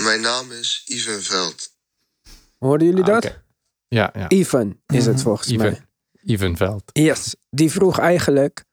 [0.03, 1.73] Mijn naam is Ivan Veld.
[2.59, 3.39] Hoorden jullie Ah, dat?
[3.95, 4.29] Ja, ja.
[4.29, 5.67] Ivan is het volgens Ivan.
[5.67, 5.81] mij.
[6.93, 8.65] Yes, die vroeg eigenlijk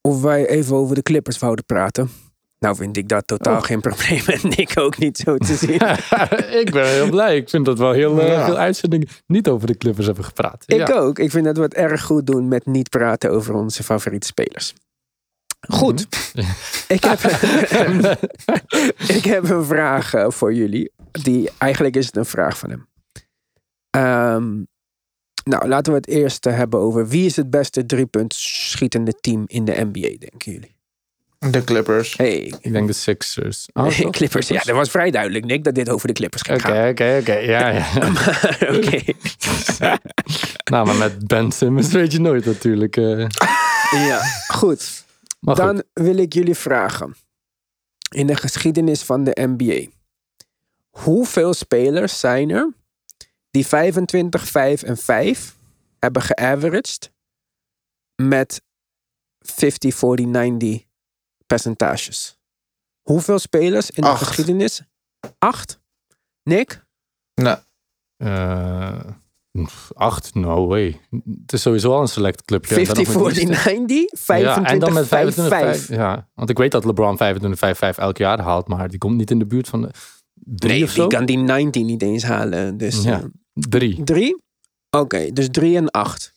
[0.00, 2.10] of wij even over de Clippers wouden praten.
[2.58, 3.62] Nou vind ik dat totaal Oh.
[3.62, 5.80] geen probleem en ik ook niet zo te zien.
[6.62, 7.36] ik ben heel blij.
[7.36, 8.44] Ik vind dat wel heel eh, Ja.
[8.44, 10.62] veel uitzendingen niet over de Clippers hebben gepraat.
[10.66, 10.94] Ik ja.
[10.94, 11.18] ook.
[11.18, 14.74] Ik vind dat we het erg goed doen met niet praten over onze favoriete spelers.
[15.68, 16.06] Goed.
[16.34, 16.50] Mhm.
[16.88, 17.20] ik, heb,
[19.18, 20.92] ik heb een vraag eh, voor jullie.
[21.10, 22.86] Die, eigenlijk is het een vraag van hem.
[23.94, 24.62] Ehm,
[25.44, 29.64] Nou, laten we het eerst hebben over wie is het beste driepunt schietende team in
[29.64, 30.72] de NBA, denken jullie?
[31.38, 32.16] De Clippers.
[32.16, 33.68] Hey, Ik denk de Sixers.
[33.72, 33.98] Oh?
[34.10, 34.48] Clippers.
[34.48, 36.88] Ja, dat was vrij duidelijk, Nick, dat dit over de Clippers gaat Oké, gaan.
[36.88, 37.32] oké, oké.
[37.34, 37.86] Ja, ja.
[38.76, 39.02] Oké.
[40.72, 42.96] nou, maar met Ben Simmons weet je nooit natuurlijk.
[42.96, 43.26] eh.
[43.90, 45.04] Ja, goed.
[45.40, 45.84] Maar Dan goed.
[45.92, 47.14] wil ik jullie vragen.
[48.14, 49.86] In de geschiedenis van de NBA.
[50.90, 52.72] Hoeveel spelers zijn er
[53.54, 55.56] die 25, 5 en 5
[55.98, 57.12] hebben geaveraged
[58.22, 58.62] met
[59.40, 60.84] 50, 40, 90
[61.46, 62.38] percentages?
[63.02, 64.26] Hoeveel spelers in de Acht.
[64.26, 64.82] geschiedenis?
[65.38, 65.80] Acht?
[66.42, 66.86] Nick?
[67.34, 67.58] Nou,
[68.16, 69.00] Eh,
[69.94, 70.34] acht?
[70.34, 71.00] No way.
[71.40, 72.74] Het is sowieso al een select clubje.
[72.76, 73.72] En dan 50, nog met 40, Easter.
[73.72, 74.20] 90?
[74.20, 75.86] 25, ja, en dan met 5, 25, 5.
[75.86, 75.98] 5.
[75.98, 79.16] Ja, want ik weet dat LeBron 25, 5, 5 elk jaar haalt, maar die komt
[79.16, 79.90] niet in de buurt van de
[80.34, 82.76] drie Nee, die kan die 19 niet eens halen.
[82.76, 83.22] Dus Ja.
[83.54, 84.04] Drie.
[84.04, 84.42] Drie?
[84.90, 86.32] Oké, dus drie en acht.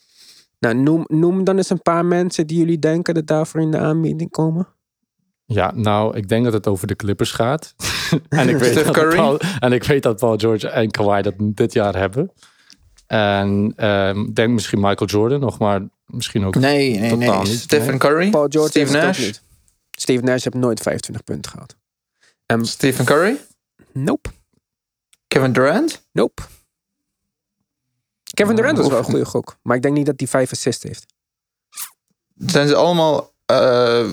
[0.60, 3.78] Nou, noem, noem dan eens een paar mensen die jullie denken dat daarvoor in de
[3.78, 4.68] aanbieding komen.
[5.46, 7.76] Ja, nou, ik denk dat het over de Clippers gaat.
[8.30, 9.16] en, ik weet dat Curry?
[9.16, 12.32] Paul, en ik weet dat Paul George en Kawhi dat dit jaar hebben.
[13.08, 16.56] En ehm, ik denk misschien Michael Jordan nog, maar misschien ook.
[16.56, 17.52] nee, nee, Totaal nee.
[17.52, 17.98] niet, Stephen nee.
[17.98, 18.30] Curry.
[18.30, 19.32] Paul George Steve Nash.
[19.92, 21.76] Steve Nash heeft nooit 25 punten gehad.
[22.46, 23.38] Ehm, Stephen Curry.
[23.92, 24.30] nope,
[25.28, 26.08] Kevin Durant.
[26.12, 26.42] nope.
[28.38, 29.58] Kevin Durant was wel een goede gok.
[29.62, 31.06] Maar ik denk niet dat hij vijf assists heeft.
[32.36, 34.06] Zijn ze allemaal eh,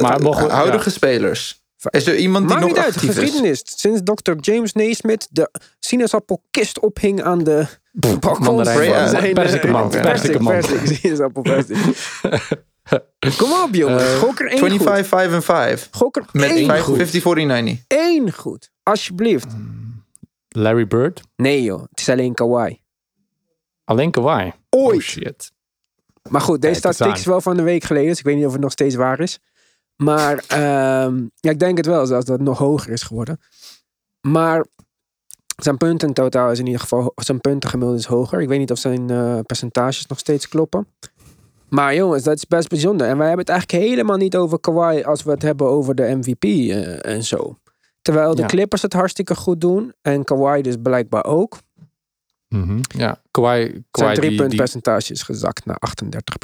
[0.00, 0.90] Maar mogen huidige ja.
[0.90, 1.60] spelers?
[1.90, 3.16] Is er iemand die Maakt nog niet uit, actief is?
[3.18, 3.62] geschiedenis.
[3.64, 4.32] Sinds Dr.
[4.40, 7.66] James Naismith de sinaasappelkist ophing aan de
[8.20, 9.90] perzikenmand, eh, perzikenmand.
[10.00, 11.76] persik, persik, sinaasappelpersik.
[13.38, 14.82] Kom op jongens, Eh, gok er één goed.
[14.82, 15.88] 25, 5 en 5.
[15.90, 16.96] Gok er Met één 5, goed.
[16.96, 17.84] 50, 40, 90.
[17.88, 18.70] Eén goed.
[18.82, 19.46] Alsjeblieft.
[20.48, 21.20] Larry Bird.
[21.36, 22.80] Nee joh, het is alleen Kawhi.
[23.92, 24.52] Alleen Kawhi.
[24.70, 24.96] Ooit.
[24.96, 25.52] Oh shit.
[26.30, 28.08] Maar goed, deze eens statistiek is wel van de week geleden.
[28.08, 29.38] Dus ik weet niet of het nog steeds waar is.
[29.96, 33.40] Maar ehm, ja, ik denk het wel, zelfs dat het nog hoger is geworden.
[34.20, 34.66] Maar
[35.56, 37.12] zijn punten in totaal is in ieder geval...
[37.14, 38.40] Zijn puntengemiddelde is hoger.
[38.40, 40.86] Ik weet niet of zijn eh, percentages nog steeds kloppen.
[41.68, 43.06] Maar jongens, dat is best bijzonder.
[43.06, 45.02] En wij hebben het eigenlijk helemaal niet over Kawhi...
[45.02, 47.56] als we het hebben over de MVP eh, en zo.
[48.02, 48.48] Terwijl de Ja.
[48.48, 49.92] Clippers het hartstikke goed doen.
[50.02, 51.58] En Kawhi dus blijkbaar ook.
[52.96, 53.82] Ja, Kawhi.
[53.90, 56.34] Zijn drie die, punt die, percentage is gezakt naar 38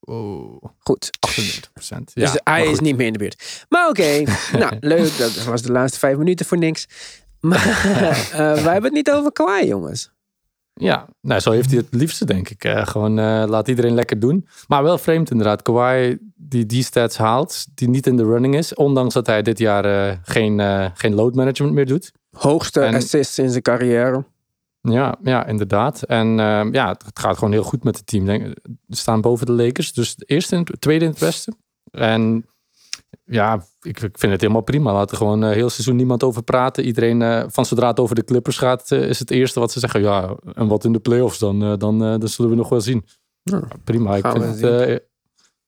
[0.00, 1.10] oh, Goed.
[1.20, 2.10] 38 procent.
[2.14, 3.64] Ja, dus hij is niet meer in de buurt.
[3.68, 4.22] Maar oké,
[4.58, 5.18] nou leuk.
[5.18, 6.86] Dat was de laatste vijf minuten voor niks.
[7.40, 7.66] Maar
[8.32, 10.12] eh, wij hebben het niet over Kawhi, jongens.
[10.74, 12.64] Ja, nou, zo heeft hij het liefste, denk ik.
[12.64, 14.48] Eh, gewoon eh, laat iedereen lekker doen.
[14.68, 15.62] Maar wel vreemd inderdaad.
[15.62, 16.18] Kawhi
[16.48, 18.74] die die stats haalt, die niet in de running is.
[18.74, 22.12] Ondanks dat hij dit jaar eh, geen, eh, geen load management meer doet.
[22.30, 24.24] Hoogste En- assists in zijn carrière.
[24.92, 26.02] Ja, ja inderdaad.
[26.02, 28.24] En eh, ja, het gaat gewoon heel goed met het team.
[28.24, 28.42] Denk,
[28.88, 29.92] ze staan boven de Lakers.
[29.92, 31.56] Dus de eerste en tweede in het westen.
[31.90, 32.46] En
[33.24, 34.92] ja, ik, ik vind het helemaal prima.
[34.92, 36.84] Laten gewoon eh, heel seizoen niemand over praten.
[36.84, 39.78] Iedereen, eh, van zodra het over de Clippers gaat, eh, is het eerste wat ze
[39.78, 40.00] zeggen.
[40.00, 41.62] Ja, en wat in de playoffs dan?
[41.62, 43.04] eh, dan, eh, dan zullen we nog wel zien.
[43.42, 44.16] Ja, prima.
[44.16, 44.96] Ik vind we het, eh,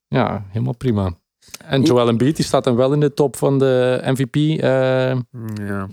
[0.09, 1.19] ja, helemaal prima.
[1.65, 5.25] En Joel Embiid, die staat dan wel in de top van de MVP-race.
[5.65, 5.89] Ja.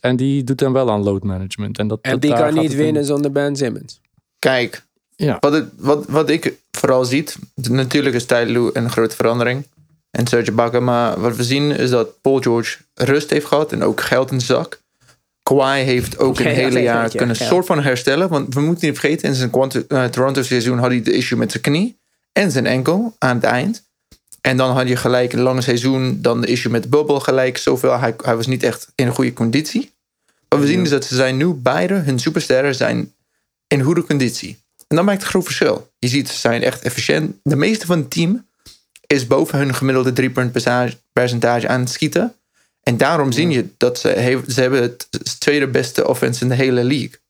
[0.00, 1.78] en die doet dan wel aan load management.
[1.78, 2.76] En, dat, En die kan niet in.
[2.76, 4.00] winnen zonder Ben Simmons.
[4.38, 4.84] Kijk,
[5.16, 5.36] Ja.
[5.40, 7.36] wat, het, wat, wat ik vooral ziet,
[7.70, 9.66] natuurlijk is Tyloo een grote verandering.
[10.10, 13.82] En Serge Ibaka, maar wat we zien is dat Paul George rust heeft gehad en
[13.82, 14.80] ook geld in de zak.
[15.42, 17.46] Kawhi heeft ook een Ja, hele ja, jaar ja, kunnen ja.
[17.46, 18.28] soort van herstellen.
[18.28, 19.50] Want we moeten niet vergeten, in zijn
[19.88, 21.98] eh, Toronto-seizoen had hij de issue met zijn knie
[22.32, 23.90] en zijn enkel aan het eind.
[24.42, 27.58] En dan had je gelijk een lange seizoen, dan de issue met de bubbel gelijk
[27.58, 27.98] zoveel.
[27.98, 29.92] Hij, hij was niet echt in een goede conditie.
[30.48, 33.14] Wat we zien is dat ze zijn nu beide, hun supersterren, zijn
[33.66, 34.58] in goede conditie.
[34.88, 35.90] En dat maakt een groot verschil.
[35.98, 37.36] Je ziet, ze zijn echt efficiënt.
[37.42, 38.46] De meeste van het team
[39.06, 40.52] is boven hun gemiddelde drie-punt
[41.12, 42.34] percentage- aan het schieten.
[42.82, 46.84] En daarom zie je dat ze, ze hebben het tweede beste offense in de hele
[46.84, 47.20] league.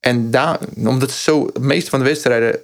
[0.00, 2.60] En daar, omdat ze zo, de meeste van de wedstrijden,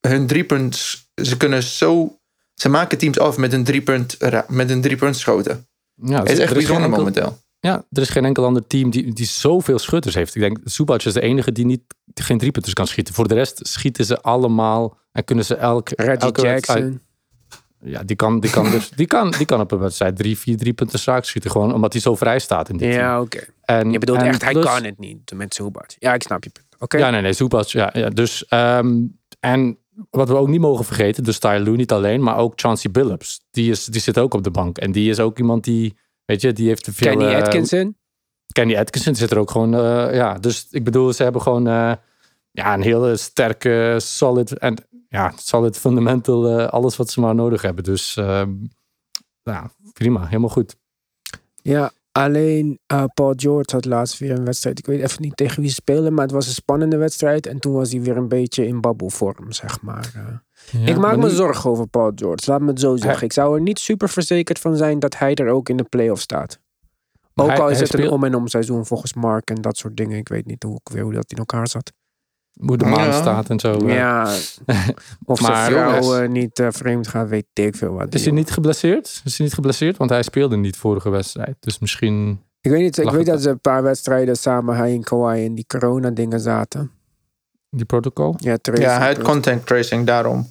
[0.00, 2.18] hun driepunt, ze kunnen zo,
[2.60, 5.66] ze maken teams af met een driepunt, ra- met een driepunt schoten.
[5.94, 7.38] Ja, Het is er echt bijzonder enkel- momenteel.
[7.60, 10.34] Ja, er is geen enkel ander team die, die zoveel schutters heeft.
[10.34, 11.80] Ik denk, Zubac is de enige die, niet,
[12.14, 13.14] geen driepunters kan schieten.
[13.14, 17.00] Voor de rest schieten ze allemaal en kunnen ze elk, Reggie elke wedstrijd- Jackson.
[17.84, 20.56] Ja, die kan, die, kan dus, die, kan, die kan op een wedstrijd drie, vier
[20.56, 21.50] driepunten zaak schieten.
[21.50, 23.02] Gewoon omdat hij zo vrij staat in dit team.
[23.02, 23.40] Ja, oké.
[23.64, 25.86] En, Je bedoelt en echt, hij plus- kan het niet met Zubac.
[25.98, 26.50] Ja, ik snap je.
[26.78, 26.96] Oké.
[26.98, 27.66] Ja, nee, nee, Zubac.
[27.66, 28.96] Ja, ja, dus, ehm,
[29.40, 29.78] en
[30.10, 33.40] wat we ook niet mogen vergeten, dus Tyler Lue niet alleen, maar ook Chauncey Billups.
[33.50, 34.78] Die, is, die zit ook op de bank.
[34.78, 37.16] En die is ook iemand die, weet je, die heeft te veel...
[37.16, 37.96] Kenny eh, Atkinson.
[38.52, 40.38] Kenny Atkinson zit er ook gewoon, eh, ja.
[40.38, 41.92] Dus ik bedoel, ze hebben gewoon, eh,
[42.50, 44.76] ja, een hele sterke, solid en
[45.08, 47.84] ja, solid fundamental, eh, alles wat ze maar nodig hebben.
[47.84, 48.50] Dus ehm,
[49.42, 50.76] ja, prima, helemaal goed.
[51.62, 51.90] Ja,
[52.24, 54.78] alleen eh, Paul George had laatst weer een wedstrijd.
[54.78, 57.46] Ik weet even niet tegen wie ze spelen, maar het was een spannende wedstrijd.
[57.46, 60.12] En toen was hij weer een beetje in babbelvorm, zeg maar.
[60.14, 60.22] eh.
[60.88, 63.24] ik maak me zorgen over Paul George, laat me het zo zeggen.
[63.24, 66.20] Ik zou er niet super verzekerd van zijn dat hij er ook in de playoff
[66.20, 66.58] staat.
[67.34, 69.96] Ook hij- al is het een om en om seizoen volgens Mark en dat soort
[69.96, 70.18] dingen.
[70.18, 71.92] Ik weet niet hoe, weer hoe dat in elkaar zat.
[72.60, 73.12] Hoe de maan Ja.
[73.20, 73.78] staat en zo.
[73.86, 74.22] Ja,
[75.24, 78.14] of zijn Maar vrouw eh, niet eh, vreemd gaat, weet ik veel wat.
[78.14, 79.20] Is hij niet geblesseerd?
[79.24, 79.96] Is hij niet geblesseerd?
[79.96, 81.56] Want hij speelde niet vorige wedstrijd.
[81.60, 82.40] Dus misschien...
[82.60, 85.54] Ik weet niet, ik weet dat ze een paar wedstrijden samen, hij en Kawhi, in
[85.54, 86.90] die corona dingen zaten.
[87.70, 88.34] Die protocol?
[88.38, 89.34] Ja, tracing, Ja, hij had tracing.
[89.42, 90.46] contact tracing daarom.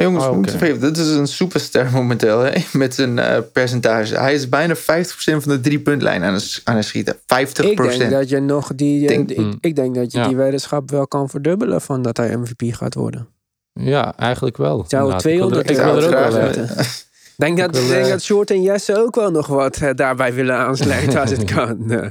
[0.00, 4.18] Maar jongens, Oh, vergeten, dit is een superster momenteel hè, met zijn eh, percentage.
[4.18, 4.80] Hij is bijna 50%
[5.14, 7.16] van de drie-puntlijn aan het, aan het schieten.
[7.16, 7.18] 50%.
[7.26, 9.58] Ik denk dat je nog die, eh, Denk- ik, Hmm.
[9.60, 10.26] ik denk dat je Ja.
[10.28, 13.28] die weddenschap wel kan verdubbelen van dat hij MVP gaat worden.
[13.72, 14.84] Ja, eigenlijk wel.
[14.88, 15.24] Zou inderdaad.
[15.32, 16.68] Ik wil er- 200 Ik wil er ook wel weten.
[17.36, 20.34] denk dat, wil, denk eh, dat Short en Jesse ook wel nog wat eh, daarbij
[20.34, 21.90] willen aansluiten als het kan.
[21.90, 22.08] Eh,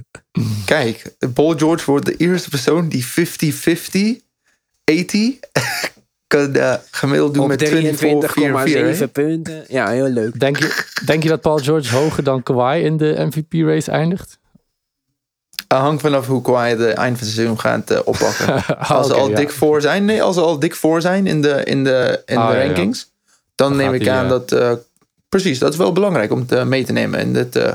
[0.65, 4.21] Kijk, Paul George wordt de eerste persoon die 50-50,
[4.83, 5.39] 80
[6.29, 9.63] kan eh, gemiddeld doen op met 24, 4, 23,7 punten.
[9.67, 10.39] Ja, heel leuk.
[10.39, 14.37] Denk je, denk je dat Paul George hoger dan Kawhi in de MVP-race eindigt?
[15.67, 18.65] hangt vanaf hoe Kawhi de eind van het seizoen gaat eh, oppakken.
[18.97, 19.35] Als ze al ja.
[19.35, 22.37] dik voor zijn, nee, als ze al dik voor zijn in de, in de, in
[22.37, 22.65] Ah, de ja, ja.
[22.65, 23.11] rankings,
[23.55, 24.51] dan, Dan neem ik aan eh, dat.
[24.51, 24.71] eh,
[25.29, 27.19] precies, dat is wel belangrijk om te, mee te nemen.
[27.19, 27.71] In dit, eh,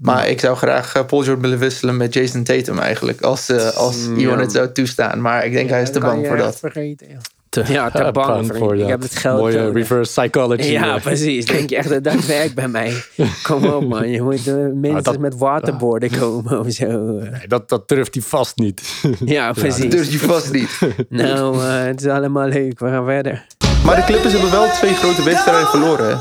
[0.00, 3.70] maar ik zou graag eh, Paul George willen wisselen met Jason Tatum eigenlijk, als, eh,
[3.70, 4.40] als Mm, Iwan ja.
[4.42, 5.20] het zou toestaan.
[5.20, 6.58] Maar ik denk hij is te bang voor dat.
[6.58, 7.16] Vergeten, ja.
[7.54, 8.72] Te, Ja, te bang, vriend.
[8.72, 8.88] Ik dat.
[8.88, 9.74] heb het geld Mooie nodig.
[9.74, 10.62] reverse psychology.
[10.70, 11.02] Ja, eh.
[11.02, 11.46] precies.
[11.46, 13.02] Denk je echt dat dat werkt bij mij?
[13.42, 14.08] Kom op, man.
[14.10, 16.84] Je moet eh, minstens dat- met waterboarden komen of zo.
[17.18, 17.30] eh.
[17.30, 18.82] Nee, dat, dat durft hij vast niet.
[19.24, 19.90] Ja, precies.
[19.90, 20.78] Dus je vast niet.
[21.08, 22.78] Nou, eh, het is allemaal leuk.
[22.78, 23.46] We gaan verder.
[23.84, 26.08] Maar de Clippers hebben wel twee grote wedstrijden verloren.
[26.08, 26.16] hè?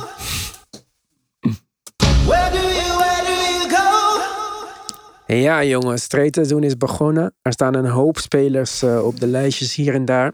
[5.26, 6.08] Ja, jongens.
[6.08, 7.34] Trade-seizoen is begonnen.
[7.42, 10.34] Er staan een hoop spelers eh, op de lijstjes hier en daar.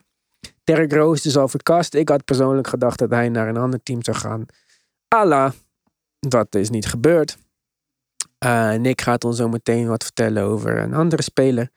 [0.77, 1.93] Rose is al verkast.
[1.93, 4.45] Ik had persoonlijk gedacht dat hij naar een ander team zou gaan.
[5.07, 5.51] Allah,
[6.19, 7.37] dat is niet gebeurd.
[8.37, 11.69] Eh, Nick gaat ons zo meteen wat vertellen over een andere speler.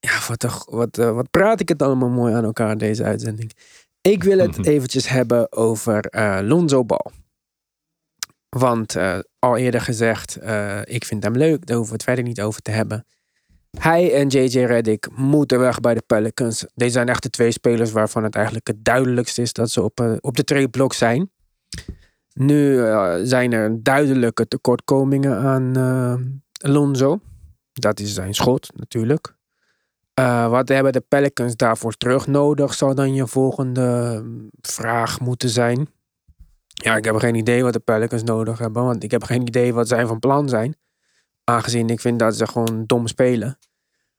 [0.00, 3.52] Ja, wat, toch- wat, eh, wat praat ik het allemaal mooi aan elkaar deze uitzending.
[4.00, 7.10] Ik wil het eventjes hebben over eh, Lonzo Ball.
[8.48, 8.96] Want
[9.38, 10.36] al eerder gezegd,
[10.84, 11.66] ik vind hem leuk.
[11.66, 13.06] Daar hoeven we het verder niet over te hebben.
[13.78, 16.66] Hij en JJ Redick moeten weg bij de Pelicans.
[16.74, 20.00] Deze zijn echt de twee spelers waarvan het eigenlijk het duidelijkst is dat ze op,
[20.00, 21.30] eh, op de zijn.
[22.32, 26.14] Nu eh, zijn er duidelijke tekortkomingen aan eh,
[26.70, 27.20] Lonzo.
[27.72, 29.36] Dat is zijn schot natuurlijk.
[30.48, 35.88] Wat hebben de Pelicans daarvoor terug nodig, zal dan je volgende mm, vraag moeten zijn.
[36.66, 39.74] Ja, ik heb geen idee wat de Pelicans nodig hebben, want ik heb geen idee
[39.74, 40.76] wat zij van plan zijn.
[41.44, 43.58] Aangezien ik vind dat ze gewoon dom spelen.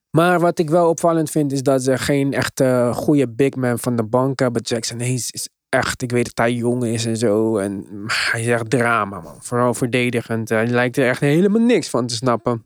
[0.10, 3.96] Maar wat ik wel opvallend vind, is dat ze geen echte goede big man van
[3.96, 4.62] de bank hebben.
[4.62, 7.58] Jackson Hayes is echt, ik weet dat hij jong is en zo.
[7.58, 7.86] En
[8.32, 9.38] hij is echt drama, man.
[9.42, 10.50] Vooral verdedigend.
[10.50, 12.66] Hij lijkt er echt helemaal niks van te snappen.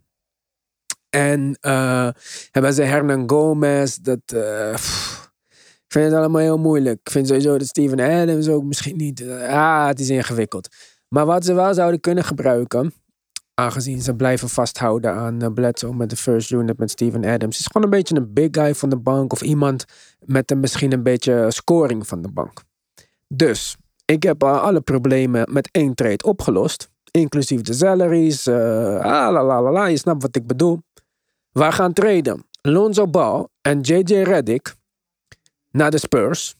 [1.09, 2.09] En eh,
[2.51, 3.95] hebben ze Hernan Gomez.
[3.95, 5.31] Dat, pff,
[5.85, 6.99] ik vind het allemaal heel moeilijk.
[7.03, 9.21] Ik vind sowieso dat Steven Adams ook misschien niet.
[9.21, 10.67] eh, ah, het is ingewikkeld.
[11.07, 12.93] Maar wat ze wel zouden kunnen gebruiken.
[13.59, 17.59] Aangezien ze blijven vasthouden aan uh, Bledsoe met de first unit met Steven Adams.
[17.59, 19.31] Is gewoon een beetje een big guy van de bank.
[19.31, 19.85] Of iemand
[20.25, 22.63] met een, misschien een beetje scoring van de bank.
[23.27, 26.89] Dus ik heb uh, alle problemen met één trade opgelost.
[27.11, 28.47] Inclusief de salaries.
[28.47, 28.55] Uh,
[29.03, 30.81] la, la, je snapt wat ik bedoel.
[31.51, 34.75] We gaan traden Lonzo Ball en JJ Redick
[35.71, 36.55] naar de Spurs.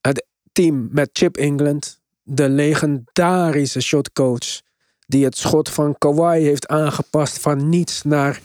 [0.00, 2.00] Het team met Chip England.
[2.22, 4.66] De legendarische shotcoach.
[5.08, 8.40] Die het schot van Kawhi heeft aangepast van niets naar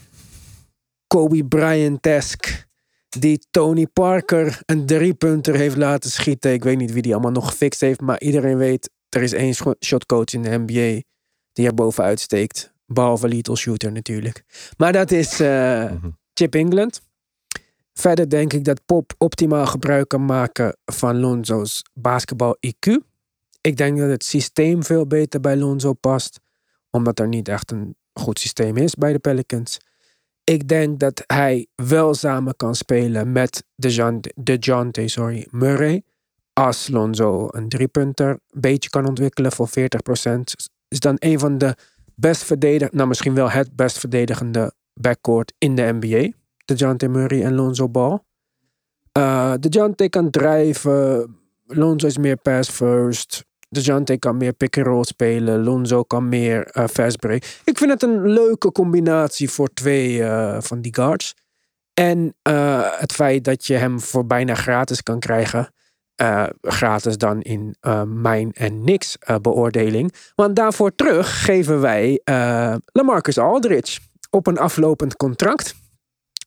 [1.07, 2.65] Kobe Bryant-esque.
[3.09, 6.53] Die Tony Parker een driepunter heeft laten schieten.
[6.53, 8.01] Ik weet niet wie die allemaal nog gefixt heeft.
[8.01, 11.01] Maar iedereen weet, er is één shotcoach in de NBA
[11.53, 12.73] die er bovenuit steekt.
[12.85, 14.43] Behalve Little Shooter natuurlijk.
[14.77, 15.91] Maar dat is uh,
[16.33, 17.01] Chip England.
[17.93, 22.97] Verder denk ik dat Pop optimaal gebruik kan maken van Lonzo's basketbal IQ.
[23.61, 26.39] Ik denk dat het systeem veel beter bij Lonzo past.
[26.95, 29.79] Omdat er niet echt een goed systeem is bij de Pelicans.
[30.43, 36.03] Ik denk dat hij wel samen kan spelen met DeJounte, DeJounte sorry, Murray.
[36.53, 39.73] Als Lonzo een driepunter een beetje kan ontwikkelen voor 40%.
[40.87, 41.75] Is dan een van de
[42.15, 46.31] best verdedigende, nou misschien wel het best verdedigende backcourt in de NBA.
[46.65, 48.19] DeJounte Murray en Lonzo Ball.
[49.11, 51.35] Eh DeJounte kan drijven.
[51.65, 53.45] Lonzo is meer pass first.
[53.73, 55.63] DeJounte kan meer pick-and-roll spelen.
[55.63, 57.43] Lonzo kan meer eh fast break.
[57.63, 61.33] Ik vind het een leuke combinatie voor twee eh, van die guards.
[61.93, 65.71] En eh, het feit dat je hem voor bijna gratis kan krijgen.
[66.61, 70.13] gratis dan in mijn en niks beoordeling.
[70.35, 72.21] Want daarvoor terug geven wij
[72.85, 73.99] Lamarcus Aldridge
[74.29, 75.75] op een aflopend contract.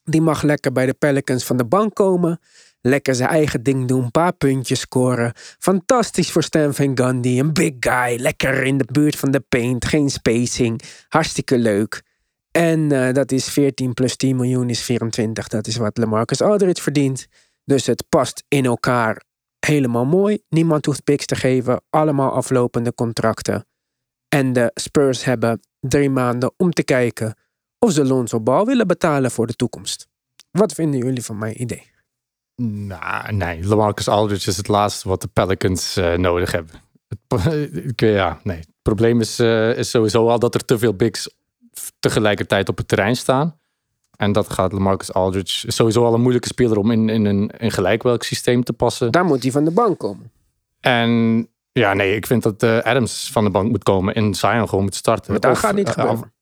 [0.04, 2.40] Die mag lekker bij de Pelicans van de bank komen.
[2.86, 5.32] Lekker zijn eigen ding doen, een paar puntjes scoren.
[5.58, 8.20] Fantastisch voor Stan Van Gundy, een big guy.
[8.20, 10.80] Lekker in de buurt van de paint, geen spacing.
[11.08, 12.02] Hartstikke leuk.
[12.50, 15.48] En eh, dat is 14 plus 10 miljoen is 24.
[15.48, 17.26] Dat is wat Lamarcus Aldridge verdient.
[17.64, 19.22] Dus het past in elkaar
[19.58, 20.38] helemaal mooi.
[20.48, 21.82] Niemand hoeft picks te geven.
[21.90, 23.66] Allemaal aflopende contracten.
[24.28, 27.34] En de Spurs hebben drie maanden om te kijken
[27.78, 30.06] of ze Lonzo Ball willen betalen voor de toekomst.
[30.50, 31.94] Wat vinden jullie van mijn idee?
[32.62, 33.64] Nou, nee.
[33.64, 36.74] Lamarcus Aldridge is het laatste wat de Pelicans eh, nodig hebben.
[37.08, 38.56] Het, ja, nee.
[38.56, 41.30] Het probleem is, eh, is sowieso al dat er te veel bigs
[42.00, 43.58] tegelijkertijd op het terrein staan.
[44.16, 47.50] En dat gaat Lamarcus Aldridge is sowieso al een moeilijke speler om in, in een
[47.58, 49.12] in gelijk welk systeem te passen.
[49.12, 50.30] Daar moet hij van de bank komen.
[50.80, 54.68] En ja, nee, ik vind dat eh, Adams van de bank moet komen en Zion
[54.68, 55.32] gewoon moet starten.
[55.32, 56.32] Maar dat Of, gaat niet gebeuren.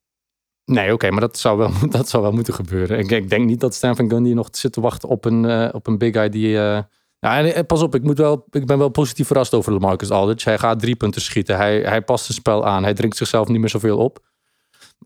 [0.65, 2.99] Nee, oké, maar dat zou, wel, dat zou wel moeten gebeuren.
[2.99, 5.69] Ik, ik denk niet dat Stan Van Gundy nog zit te wachten op een, eh,
[5.73, 6.57] op een big guy die...
[6.59, 6.77] eh,
[7.21, 10.49] en, eh, pas op, ik, moet wel, ik ben wel positief verrast over Lamarcus Aldridge.
[10.49, 11.57] Hij gaat drie punten schieten.
[11.57, 12.83] Hij, hij past zijn spel aan.
[12.83, 14.23] Hij drinkt zichzelf niet meer zoveel op.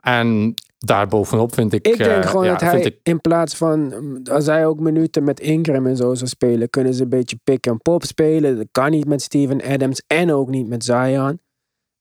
[0.00, 1.86] En daarbovenop vind ik...
[1.86, 3.94] Ik denk gewoon ja, dat hij ik- in plaats van,
[4.30, 7.66] als hij ook minuten met Ingram en zo zou spelen, kunnen ze een beetje pick
[7.66, 8.56] en pop spelen.
[8.56, 11.40] Dat kan niet met Steven Adams en ook niet met Zion.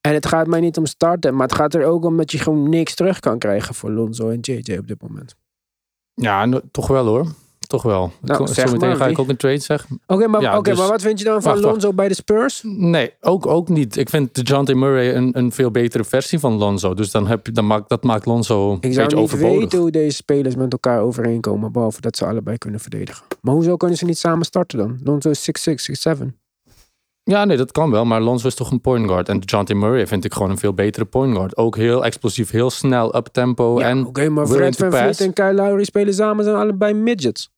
[0.08, 2.38] En het gaat mij niet om starten, maar het gaat er ook om dat je
[2.38, 5.36] gewoon niks terug kan krijgen voor Lonzo en JJ op dit moment.
[6.14, 7.26] Ja, no- toch wel hoor.
[7.68, 8.12] Toch wel.
[8.22, 10.00] Nou, Zometeen ga ik ook een trade zeggen.
[10.08, 11.74] Oké, maar, Ja, dus- maar wat vind je dan van Wacht, wacht.
[11.74, 12.62] Lonzo bij de Spurs?
[12.66, 13.98] Nee, ook, ook niet.
[13.98, 16.94] Ik vind DeJounte Murray een, een veel betere versie van Lonzo.
[16.94, 19.60] Dus dan heb je, dan maakt, dat maakt Lonzo een Ik zou beetje niet overbodig.
[19.60, 23.26] weten hoe deze spelers met elkaar overeenkomen, behalve dat ze allebei kunnen verdedigen.
[23.42, 25.00] Maar hoezo kunnen ze niet samen starten dan?
[25.04, 25.84] Lonzo is 6'6",
[26.18, 26.38] 6'7".
[27.28, 28.06] Ja, nee, dat kan wel.
[28.06, 29.30] Maar Lonzo is toch een point guard.
[29.30, 31.58] En DeJounte Murray vind ik gewoon een veel betere point guard.
[31.58, 33.80] Ook heel explosief, heel snel, up-tempo.
[33.80, 37.50] Ja, oké, maar Fred Van Vliet en Kyle Lowry spelen samen, zijn allebei midgets.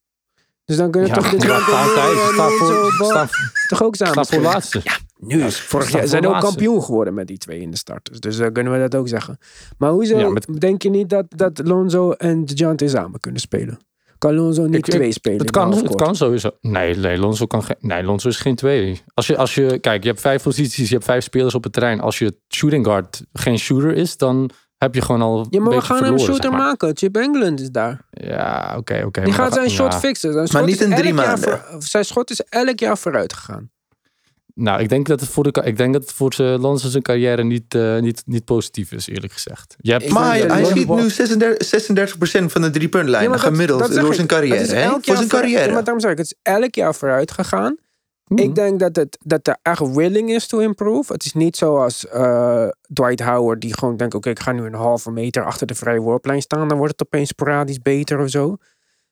[0.66, 3.28] Dus dan kunnen Ja, toch de ja, staan Murray
[3.68, 4.82] toch ook samen voor laatste.
[5.18, 6.48] Nu is vorig jaar zijn ook laatste.
[6.52, 8.20] kampioen geworden met die twee in de starters.
[8.20, 9.38] Dus dan kunnen we dat ook zeggen.
[9.78, 13.80] Maar hoezo Ja, met- denk je niet dat, dat Lonzo en DeJounte samen kunnen spelen?
[14.20, 15.38] Kan Lonzo niet Ik- ik- twee spelen?
[15.40, 16.50] Het kan, het kan sowieso.
[16.62, 19.02] Nee, nee, Lonzo kan geen, nee, Lonzo is geen twee.
[19.14, 21.74] Als je, als je, kijk, je hebt vijf posities, je hebt vijf spelers op het
[21.74, 22.00] terrein.
[22.02, 25.74] Als je shooting guard geen shooter is, dan heb je gewoon al een Ja, maar
[25.74, 26.62] we gaan hem een verloren, shooter zeg maar.
[26.68, 26.98] maken.
[26.98, 28.06] Chip England is daar.
[28.10, 29.22] Ja, oké, oké.
[29.22, 30.00] Die maar gaat zijn shot ja.
[30.00, 30.34] fixen.
[30.34, 31.38] Zijn schot niet in drie maanden.
[31.40, 33.70] voor- zijn schot is elk jaar vooruit gegaan.
[34.54, 36.34] Nou, ik denk dat het voor, de, ik denk dat het voor
[36.78, 39.76] zijn carrière niet, eh, niet, niet positief is, eerlijk gezegd.
[39.80, 43.24] Je hebt, Maar hij, schiet nu 36, 36% van de drie-puntlijn.
[43.24, 44.60] Ja, maar dat- gemiddeld dat door zijn Het carrière.
[44.62, 44.82] is hè?
[44.82, 45.66] elk Voor jaar zijn carrière.
[45.68, 47.76] Ja, maar daarom zeg ik, het is elk jaar vooruit gegaan.
[48.24, 48.38] Hmm.
[48.38, 51.14] Ik denk dat, het, dat er echt willing is to improve.
[51.14, 54.74] Het is niet zoals eh, Dwight Howard, die gewoon denkt: oké, ik ga nu een
[54.74, 56.68] halve meter achter de vrije worplijn staan.
[56.68, 58.58] Dan wordt het opeens sporadisch beter of zo.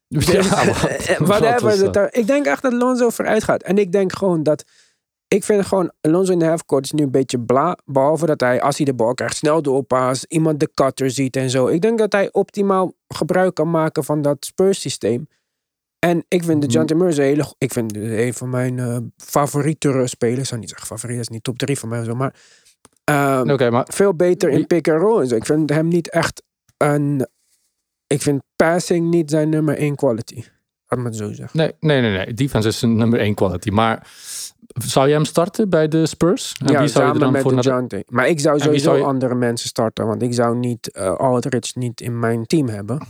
[0.07, 0.65] Ja, wat-
[1.17, 3.63] wat whatever, dat ik denk echt dat Lonzo vooruit gaat.
[3.63, 4.63] En ik denk gewoon dat.
[5.27, 7.77] Ik vind gewoon, Lonzo in de halfcourt is nu een beetje bla.
[7.85, 10.23] Behalve dat hij, als hij de bal krijgt, snel doorpaast.
[10.23, 11.67] Iemand de cutter ziet en zo.
[11.67, 15.27] Ik denk dat hij optimaal gebruik kan maken van dat Spurs systeem.
[15.99, 16.75] En ik vind de Mhm.
[16.75, 17.53] John Murray een hele...
[17.57, 20.39] Ik vind een van mijn eh favoriete spelers.
[20.39, 22.15] Ik zou niet zeggen favoriet, dat is niet top 3 van mij zo.
[22.15, 22.35] Maar
[23.03, 25.35] ehm, maar veel beter in pick and roll en zo.
[25.35, 26.43] Ik vind hem niet echt
[26.77, 27.27] een...
[28.07, 30.43] Ik vind passing niet zijn nummer 1 quality.
[30.87, 31.59] Laat zo zeggen.
[31.59, 32.33] nee, nee, nee, nee.
[32.33, 33.69] Defense is een nummer één quality.
[33.69, 34.07] Maar
[34.85, 36.55] zou je hem starten bij de Spurs?
[36.65, 38.03] En ja, wie zou je er dan met voor naar de- DeJounte.
[38.09, 40.07] Maar ik zou wie sowieso zou je- andere mensen starten.
[40.07, 43.07] Want ik zou niet Aldridge niet in mijn team hebben.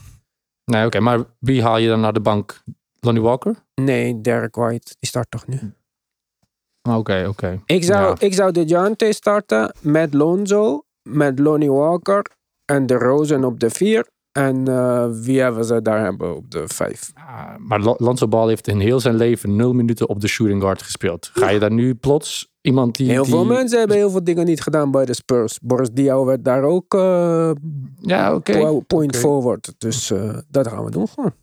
[0.66, 2.62] Nee, oké, maar wie haal je dan naar de bank?
[3.00, 3.56] Lonnie Walker?
[3.76, 4.96] Nee, Derek White.
[5.00, 5.60] Die start toch nu?
[6.82, 7.62] Ah, Oké, oké.
[7.66, 8.16] Ik zou, Ja.
[8.20, 12.26] ik zou DeJounte starten met Lonzo, met Lonnie Walker
[12.66, 14.08] en de Rosen op de vier.
[14.38, 17.12] En eh, wie hebben ze daar hebben op de vijf?
[17.14, 20.82] Ah, maar Lonzo Ball heeft in heel zijn leven nul minuten op de shooting guard
[20.82, 21.30] gespeeld.
[21.34, 23.10] Ga je daar nu plots iemand die...
[23.12, 25.60] Heel die- veel mensen hebben heel veel dingen niet gedaan bij de Spurs.
[25.60, 27.52] Boris Diaw werd daar ook eh,
[28.00, 28.60] Ja, oké.
[28.60, 29.74] po- point forward.
[29.78, 31.34] Dus eh, dat gaan we doen gewoon.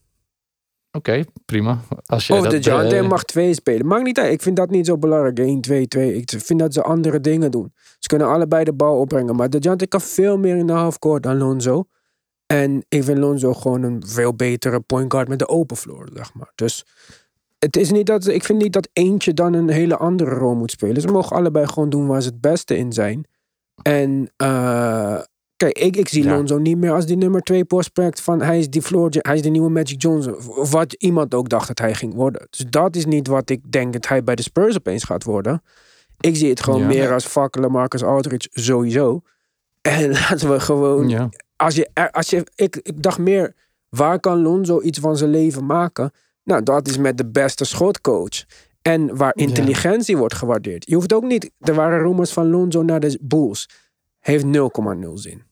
[0.96, 1.78] Oké, prima.
[2.06, 3.86] Als jij Of de eh, mag twee spelen.
[3.86, 4.32] Maakt niet uit.
[4.32, 5.38] Ik vind dat niet zo belangrijk.
[5.38, 6.14] 1, 2, 2.
[6.14, 7.72] Ik vind dat ze andere dingen doen.
[7.98, 9.36] Ze kunnen allebei de bal opbrengen.
[9.36, 11.84] Maar de DeJounte kan veel meer in de halfcourt dan Lonzo.
[12.46, 16.34] En ik vind Lonzo gewoon een veel betere point guard met de open floor, zeg
[16.34, 16.52] maar.
[16.54, 16.84] Dus
[17.58, 20.70] het is niet dat, ik vind niet dat eentje dan een hele andere rol moet
[20.70, 21.00] spelen.
[21.02, 23.24] Ze mogen allebei gewoon doen waar ze het beste in zijn.
[23.82, 25.18] En eh,
[25.56, 26.34] kijk, ik, ik zie Ja.
[26.36, 29.42] Lonzo niet meer als die nummer twee prospect van hij is die floor, hij is
[29.42, 30.36] de nieuwe Magic Johnson.
[30.70, 32.46] Wat iemand ook dacht dat hij ging worden.
[32.50, 35.62] Dus dat is niet wat ik denk dat hij bij de Spurs opeens gaat worden.
[36.20, 36.86] Ik zie het gewoon Ja.
[36.86, 39.20] meer als fakkelen Marcus Aldridge sowieso.
[39.82, 41.28] En laten we gewoon Ja.
[41.56, 43.54] Als je, als je ik, ik dacht meer,
[43.88, 46.10] waar kan Lonzo iets van zijn leven maken?
[46.44, 48.44] Nou, dat is met de beste schotcoach.
[48.82, 50.88] En waar intelligentie wordt gewaardeerd.
[50.88, 53.68] Je hoeft ook niet, er waren rumors van Lonzo naar de Bulls.
[54.20, 54.50] Heeft 0,0
[55.14, 55.42] zin.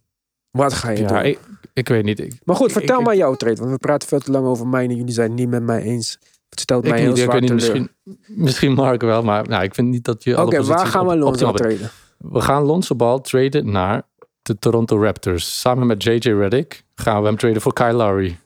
[0.50, 1.24] Wat ga je Ja, doen?
[1.24, 1.38] ik,
[1.72, 2.18] ik weet niet.
[2.20, 3.56] Ik, maar goed, ik- vertel maar jouw trade.
[3.56, 5.82] Want we praten veel te lang over mij en jullie zijn het niet met mij
[5.82, 6.18] eens.
[6.48, 7.90] Het stelt mij heel niet, zwaar niet, misschien,
[8.26, 11.52] misschien Mark wel, maar nou, ik vind niet dat je Oké, waar gaan we Lonzo
[11.52, 11.90] traden?
[12.18, 14.02] We gaan Lonzo Ball traden naar
[14.42, 15.60] de Toronto Raptors.
[15.60, 18.36] Samen met JJ Redick gaan we hem traden voor Kyle Lowry.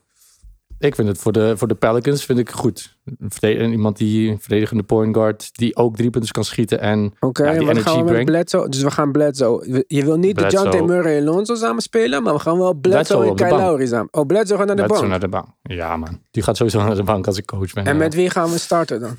[0.79, 2.97] Ik vind het voor de, voor de Pelicans vind ik goed.
[3.41, 7.31] Een Iemand die een verdedigende point guard, die ook drie punten kan schieten en ja,
[7.33, 8.25] die energy gaan we brengt.
[8.25, 8.69] Bledsoe?
[8.69, 9.85] Dus we gaan Bledsoe.
[9.89, 10.47] Je wil niet de.
[10.47, 13.63] Jante Murray en Lonzo samen spelen, maar we gaan wel Bledsoe, Bledsoe en Kyle.
[13.67, 14.09] Lowry samen.
[14.11, 15.11] Oh, Bledsoe gaat naar de Bledsoe bank.
[15.11, 15.47] naar de bank.
[15.63, 17.85] Ja man, die gaat sowieso naar de bank als ik coach ben.
[17.87, 17.99] En Ja.
[17.99, 19.17] met wie gaan we starten dan?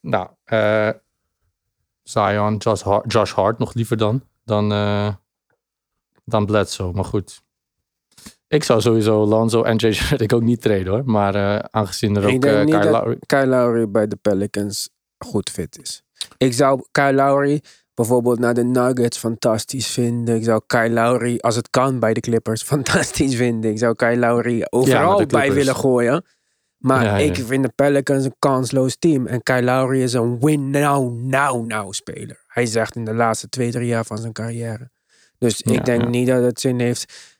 [0.00, 0.88] Nou, eh,
[2.02, 4.22] Zion, Josh Hart, Josh Hart nog liever dan.
[4.44, 5.14] Dan, eh,
[6.24, 7.42] dan Bledsoe, maar goed.
[8.48, 11.02] Ik zou sowieso Lonzo en JJ Redick ook niet traden hoor.
[11.04, 13.18] Maar eh, aangezien er Ik ook denk eh Kyle Lowry...
[13.26, 16.02] Kyle Lowry bij de Pelicans goed fit is.
[16.38, 17.62] Ik zou Kyle Lowry
[17.94, 20.34] bijvoorbeeld naar de Nuggets fantastisch vinden.
[20.36, 23.70] Ik zou Kyle Lowry, als het kan, bij de Clippers fantastisch vinden.
[23.70, 26.24] Ik zou Kyle Lowry overal bij willen gooien.
[26.78, 27.24] Maar Ja, ja.
[27.24, 29.26] ik vind de Pelicans een kansloos team.
[29.26, 32.43] En Kyle Lowry is een win now, now, now speler.
[32.54, 34.90] Hij zegt in de laatste twee, drie jaar van zijn carrière.
[35.38, 36.08] Dus Ja, ik denk ja.
[36.08, 37.34] niet dat het zin heeft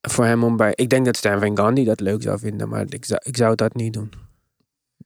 [0.00, 0.72] voor hem om bij...
[0.74, 3.54] Ik denk dat Stan Van Gundy dat leuk zou vinden, maar ik zou, ik zou
[3.54, 4.12] dat niet doen.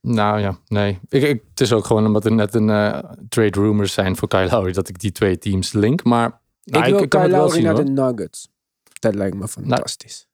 [0.01, 0.99] Nou ja, nee.
[1.09, 2.99] Ik, ik, het is ook gewoon omdat er net een eh,
[3.29, 4.73] trade rumors zijn voor Kyle Lowry...
[4.73, 6.05] dat ik die twee teams link.
[6.05, 8.49] Maar nou, ik wil kan Kyle Lowry naar de Nuggets.
[8.99, 10.29] Dat lijkt me fantastisch.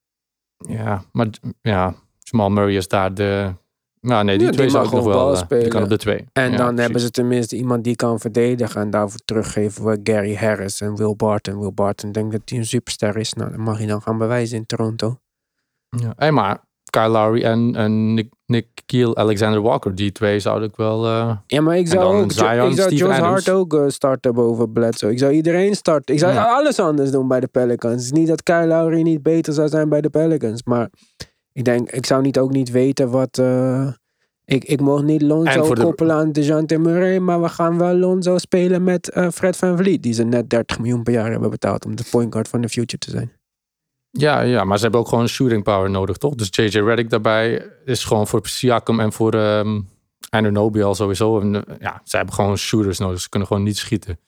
[0.56, 1.28] Ja, maar
[1.62, 3.54] ja, Jamal Murray is daar de...
[4.00, 5.22] Nou nee, die Ja, die twee zou ik nog wel...
[5.24, 5.68] eh, die spelen.
[5.68, 6.24] kan op de twee.
[6.32, 8.80] en Ja, dan hebben ze tenminste iemand die kan verdedigen.
[8.80, 11.58] En daarvoor teruggeven we Gary Harris en Will Barton.
[11.60, 13.32] Will Barton denkt dat hij een superster is.
[13.32, 15.18] Nou, dat mag je dan gaan bewijzen in Toronto.
[15.88, 20.68] Ja, hey, maar Kyle Lowry en, en Nick, Nick Kiel, Alexander Walker, die twee zouden
[20.68, 21.06] ik wel.
[21.06, 23.18] eh, Ja, maar ik zou ook Zion, ik zou Josh.
[23.18, 25.10] Hart ook eh, starten boven Bledsoe.
[25.10, 26.14] Ik zou iedereen starten.
[26.14, 26.44] Ik zou Ja.
[26.54, 27.94] alles anders doen bij de Pelicans.
[27.94, 30.62] Het is niet dat Kyle Lowry niet beter zou zijn bij de Pelicans.
[30.62, 30.90] Maar
[31.56, 33.38] ik denk, ik zou niet ook niet weten wat...
[33.38, 33.88] eh,
[34.44, 37.18] ik, ik mocht niet Lonzo voor de- koppelen aan DeJounte Murray.
[37.18, 40.02] Maar we gaan wel Lonzo spelen met eh, Fred Van Vliet.
[40.02, 42.68] Die ze net 30 miljoen per jaar hebben betaald om de point guard van de
[42.68, 43.32] future te zijn.
[44.10, 46.34] ja, ja, maar ze hebben ook gewoon shooting power nodig, toch?
[46.34, 49.80] Dus JJ Redick daarbij is gewoon voor Siakam en voor ehm
[50.30, 51.40] Anunoby al sowieso.
[51.40, 53.20] En, ja, ze hebben gewoon shooters nodig.
[53.20, 54.18] Ze kunnen gewoon niet schieten.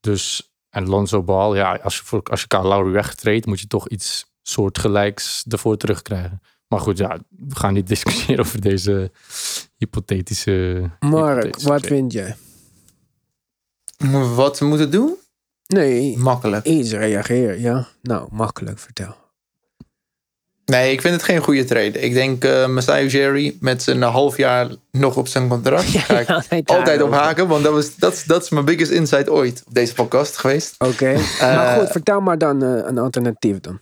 [0.00, 3.66] Dus, en Lonzo Ball, ja, als je, voor, als je Kyle Lowry wegtreedt, moet je
[3.66, 6.40] toch iets soortgelijks ervoor terugkrijgen.
[6.72, 9.10] Maar goed, ja, we gaan niet discussiëren over deze
[9.76, 10.90] hypothetische.
[11.00, 11.94] Mark, hypothetische wat trade.
[11.94, 12.36] vind jij?
[14.34, 15.14] Wat we moeten doen?
[15.66, 16.66] Nee, Makkelijk.
[16.66, 17.60] iets reageer.
[17.60, 19.14] Ja, nou, makkelijk, vertel.
[20.64, 21.98] Nee, ik vind het geen goede trade.
[22.00, 25.84] Ik denk eh Masai Ujiri met zijn half jaar nog op zijn contract.
[25.98, 28.90] Ga ik altijd altijd op haken, want dat, was, dat, is- dat is mijn biggest
[28.90, 30.74] insight ooit op deze podcast geweest.
[30.78, 33.80] Oké, maar goed, vertel maar dan eh, een alternatief dan.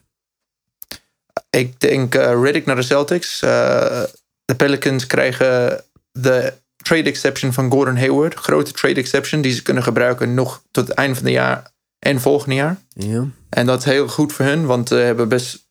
[1.50, 3.42] Ik denk eh Riddick naar de Celtics.
[3.42, 4.02] Eh,
[4.44, 8.34] de Pelicans krijgen de trade exception van Gordon Hayward.
[8.34, 12.20] Grote trade exception die ze kunnen gebruiken nog tot het einde van het jaar en
[12.20, 12.76] volgende jaar.
[12.88, 13.26] Ja.
[13.48, 15.66] En dat is heel goed voor hun, want ze hebben best,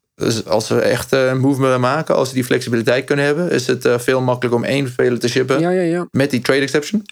[0.46, 3.68] als ze echt eh, een move willen maken, als ze die flexibiliteit kunnen hebben, is
[3.68, 6.08] het eh, veel makkelijker om één speler te shippen ja, ja, ja.
[6.12, 7.06] met die trade exception.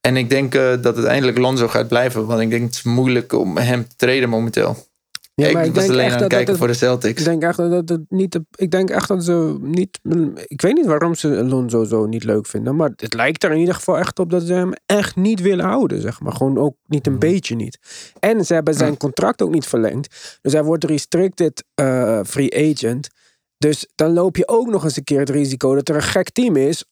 [0.00, 3.32] En ik denk eh, dat uiteindelijk Lonzo gaat blijven, want ik denk het is moeilijk
[3.32, 4.86] om hem te traden momenteel.
[5.34, 7.18] Ja ik maar was alleen aan het kijken het- voor de Celtics.
[7.20, 8.32] Ik denk echt dat het niet.
[8.32, 10.00] de- Ik denk echt dat ze niet.
[10.46, 12.76] Ik weet niet waarom ze Alonso zo niet leuk vinden.
[12.76, 15.64] Maar het lijkt er in ieder geval echt op dat ze hem echt niet willen
[15.64, 16.00] houden.
[16.00, 16.32] Zeg maar.
[16.32, 17.78] Gewoon ook niet een beetje niet.
[18.20, 20.38] En ze hebben zijn contract ook niet verlengd.
[20.42, 23.08] Dus hij wordt restricted eh, free agent.
[23.58, 26.30] Dus dan loop je ook nog eens een keer het risico dat er een gek
[26.30, 26.84] team is.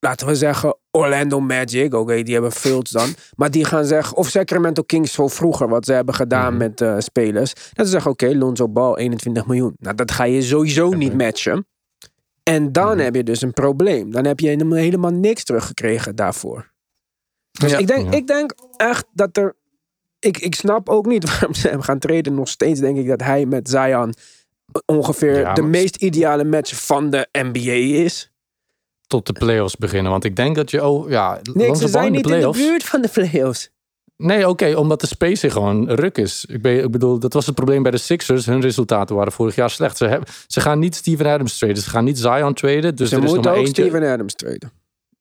[0.00, 1.94] Laten we zeggen Orlando Magic.
[1.94, 3.14] Oké, die hebben Fields dan.
[3.36, 4.16] Maar die gaan zeggen.
[4.16, 5.68] Of Sacramento Kings zo vroeger.
[5.68, 7.52] Wat ze hebben gedaan met eh, spelers.
[7.72, 9.74] Dat ze zeggen: oké, Lonzo Ball 21 miljoen.
[9.78, 11.66] Nou, dat ga je sowieso niet matchen.
[12.42, 14.10] En dan heb je dus een probleem.
[14.10, 16.72] Dan heb je helemaal, helemaal niks teruggekregen daarvoor.
[17.50, 17.78] Dus Ja.
[17.78, 19.54] ik, denk, ik denk echt dat er.
[20.18, 22.34] Ik, ik snap ook niet waarom ze hem gaan treden.
[22.34, 24.14] Nog steeds denk ik dat hij met Zion
[24.86, 28.30] ongeveer Ja, de meest ideale match van de NBA is.
[29.06, 30.10] Tot de playoffs beginnen.
[30.12, 30.84] Want ik denk dat je...
[30.84, 33.70] Oh, ja, Lonzo ze zijn niet in de buurt van de playoffs.
[34.16, 36.44] Nee, oké, omdat de spacing gewoon ruk is.
[36.48, 38.46] Ik, ben, ik bedoel, dat was het probleem bij de Sixers.
[38.46, 39.96] Hun resultaten waren vorig jaar slecht.
[39.96, 41.76] Ze, hebben, ze gaan niet Steven Adams traden.
[41.82, 42.96] Ze gaan niet Zion traden.
[42.96, 43.82] Dus Ze er is nog moeten maar ook eentje.
[43.82, 44.70] Steven Adams treden.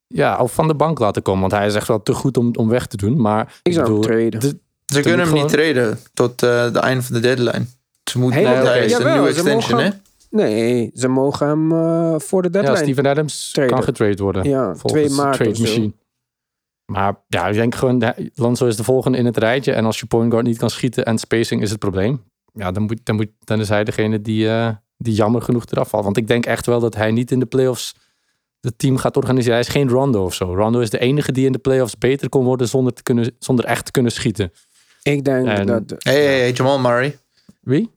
[0.07, 1.39] Ja, of van de bank laten komen.
[1.41, 3.21] Want hij is echt wel te goed om, om weg te doen.
[3.21, 4.39] Maar Ik zou hem bedoel, traden.
[4.39, 4.59] de-
[4.93, 7.65] Ze kunnen hem niet traden tot eh de einde van de deadline.
[8.11, 8.85] Ze moeten Hele- want hij oké.
[8.85, 9.89] is een nieuwe extension, hè?
[10.35, 12.77] Nee, ze mogen hem eh, voor de ja, deadline.
[12.77, 13.73] Steven Adams traden.
[13.73, 14.49] kan getrade worden.
[14.49, 15.93] Ja, 2 volgens maart trade machine.
[16.85, 19.73] Maar ja, ik denk gewoon, Lonzo is de volgende in het rijtje.
[19.73, 22.23] En als je point guard niet kan schieten en spacing is het probleem.
[22.53, 25.89] Ja, dan, moet, dan, moet, dan is hij degene die, eh, die jammer genoeg eraf
[25.89, 26.03] valt.
[26.03, 27.95] Want ik denk echt wel dat hij niet in de playoffs
[28.61, 29.53] het team gaat organiseren.
[29.53, 30.55] Hij is geen Rondo of zo.
[30.55, 33.65] Rondo is de enige die in de playoffs beter kon worden zonder, te kunnen, zonder
[33.65, 34.51] echt te kunnen schieten.
[35.03, 35.95] Ik denk En- dat...
[35.97, 37.17] Hey, hey, hey, Jamal Murray.
[37.61, 37.91] Wie?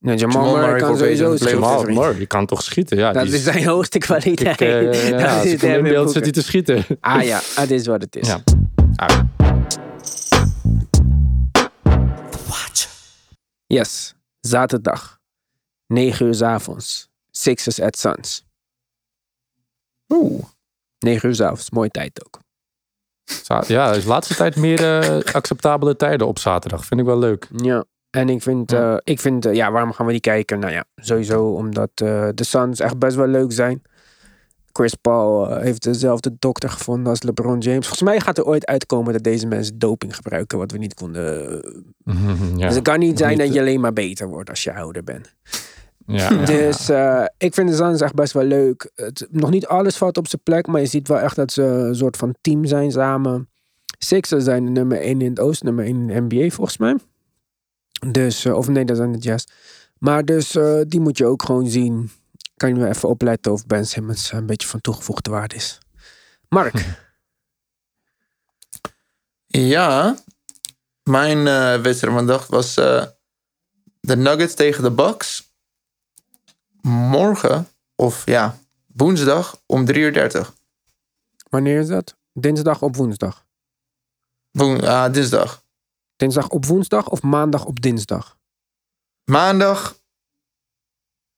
[0.00, 1.58] Nee, Jamal, Jamal Murray kan sowieso schieten.
[1.60, 1.84] Jamal.
[1.84, 2.96] Murray, die kan toch schieten?
[2.96, 4.60] Ja, Dat die is zijn hoogste kwaliteit.
[4.60, 6.84] Ik, ja, Dat als is ik hem Devin in beeld zit hij te schieten.
[7.00, 8.26] Ah ja, het is wat het is.
[8.28, 8.42] Ja.
[8.96, 9.20] Ah,
[13.66, 15.18] Yes, zaterdag.
[15.86, 17.08] 9 uur 's avonds.
[17.30, 18.44] Sixers at Suns.
[20.08, 20.44] Oeh.
[20.98, 22.40] 9 uur 's avonds, mooie tijd ook.
[23.68, 26.84] ja, is de laatste tijd meer eh, acceptabele tijden op zaterdag.
[26.84, 27.48] Vind ik wel leuk.
[27.56, 28.92] Ja, en ik vind, Ja.
[28.92, 30.58] eh, ik vind eh, ja, waarom gaan we die kijken?
[30.58, 33.82] Nou ja, sowieso omdat eh, de Suns echt best wel leuk zijn.
[34.72, 37.86] Chris Paul heeft dezelfde dokter gevonden als LeBron James.
[37.86, 41.50] Volgens mij gaat er ooit uitkomen dat deze mensen doping gebruiken, wat we niet konden.
[42.56, 42.66] ja.
[42.66, 45.04] Dus het kan niet zijn Niet, dat je alleen maar beter wordt als je ouder
[45.04, 45.34] bent.
[46.06, 46.28] ja.
[46.44, 46.88] Dus
[47.38, 48.90] ik vind de Suns echt best wel leuk.
[48.94, 51.62] Het, nog niet alles valt op zijn plek, maar je ziet wel echt dat ze
[51.62, 53.48] een soort van team zijn samen.
[53.98, 56.96] Sixers zijn nummer 1 in het oosten, nummer 1 in de NBA volgens mij.
[58.06, 59.44] Dus, eh, of nee, dat zijn de Jazz.
[59.98, 62.10] Maar dus eh, die moet je ook gewoon zien.
[62.56, 65.78] Kan je nu even opletten of Ben Simmons een beetje van toegevoegde waarde is.
[66.48, 66.84] Mark,
[69.52, 70.16] Ja,
[71.02, 73.04] mijn eh, wedstrijd van de dag was eh,
[74.00, 75.52] de Nuggets tegen de Bucks.
[76.82, 80.54] Morgen, of ja, woensdag om 3 uur 30.
[81.48, 82.16] wanneer is dat?
[82.32, 83.44] Dinsdag op woensdag.
[84.50, 85.59] Woen, ah, dinsdag.
[86.20, 88.36] Dinsdag op woensdag of maandag op dinsdag?
[89.24, 89.98] Maandag.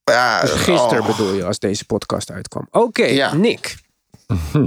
[0.05, 1.07] Ja, Dus gisteren oh.
[1.07, 2.67] bedoel je, als deze podcast uitkwam.
[2.71, 3.35] Oké, Ja.
[3.35, 3.77] Nick.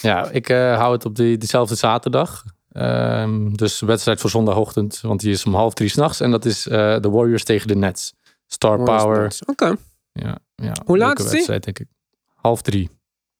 [0.00, 2.44] Ja, ik eh, hou het op die, diezelfde zaterdag.
[2.72, 6.20] Ehm, dus de wedstrijd voor zondagochtend, want die is om half drie s'nachts.
[6.20, 8.14] En dat is eh, de Warriors tegen de Nets.
[8.46, 9.36] Star Power.
[9.46, 9.76] Oké.
[10.12, 11.32] Ja, ja, Hoe laat is die?
[11.32, 11.86] wedstrijd, denk ik.
[12.34, 12.90] Half drie.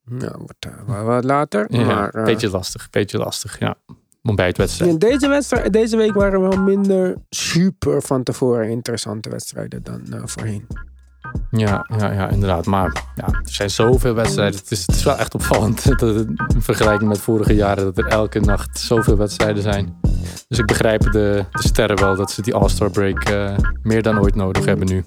[0.04, 1.66] Nou, wordt eh, wat later.
[1.68, 3.58] Ja, maar, eh, beetje lastig, beetje lastig.
[3.58, 3.76] Ja,
[4.28, 4.92] ontbijtwedstrijd.
[4.92, 10.22] ja, deze, wedstrijd, deze week waren wel minder super van tevoren interessante wedstrijden dan eh,
[10.24, 10.66] voorheen.
[11.50, 12.66] Ja, ja, ja, inderdaad.
[12.66, 14.58] Maar ja, er zijn zoveel wedstrijden.
[14.58, 17.98] Het is, het is wel echt opvallend dat het, in vergelijking met vorige jaren dat
[17.98, 19.98] er elke nacht zoveel wedstrijden zijn.
[20.48, 24.20] Dus ik begrijp de, de sterren wel dat ze die All-Star break eh, meer dan
[24.20, 25.04] ooit nodig hebben nu.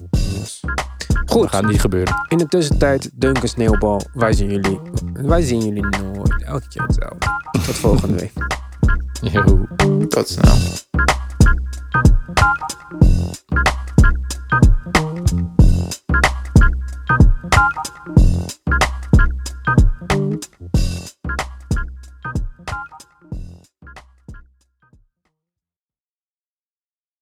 [1.26, 2.14] Goed, Dat gaat niet gebeuren.
[2.28, 4.00] in de tussentijd, Duncan Sneeuwbal.
[4.12, 4.80] Wij zien jullie,
[5.12, 6.42] wij zien jullie nooit.
[6.42, 7.26] Elke keer hetzelfde.
[7.50, 8.32] Tot volgende week.
[9.22, 9.66] Jo,
[10.08, 10.90] gott snack.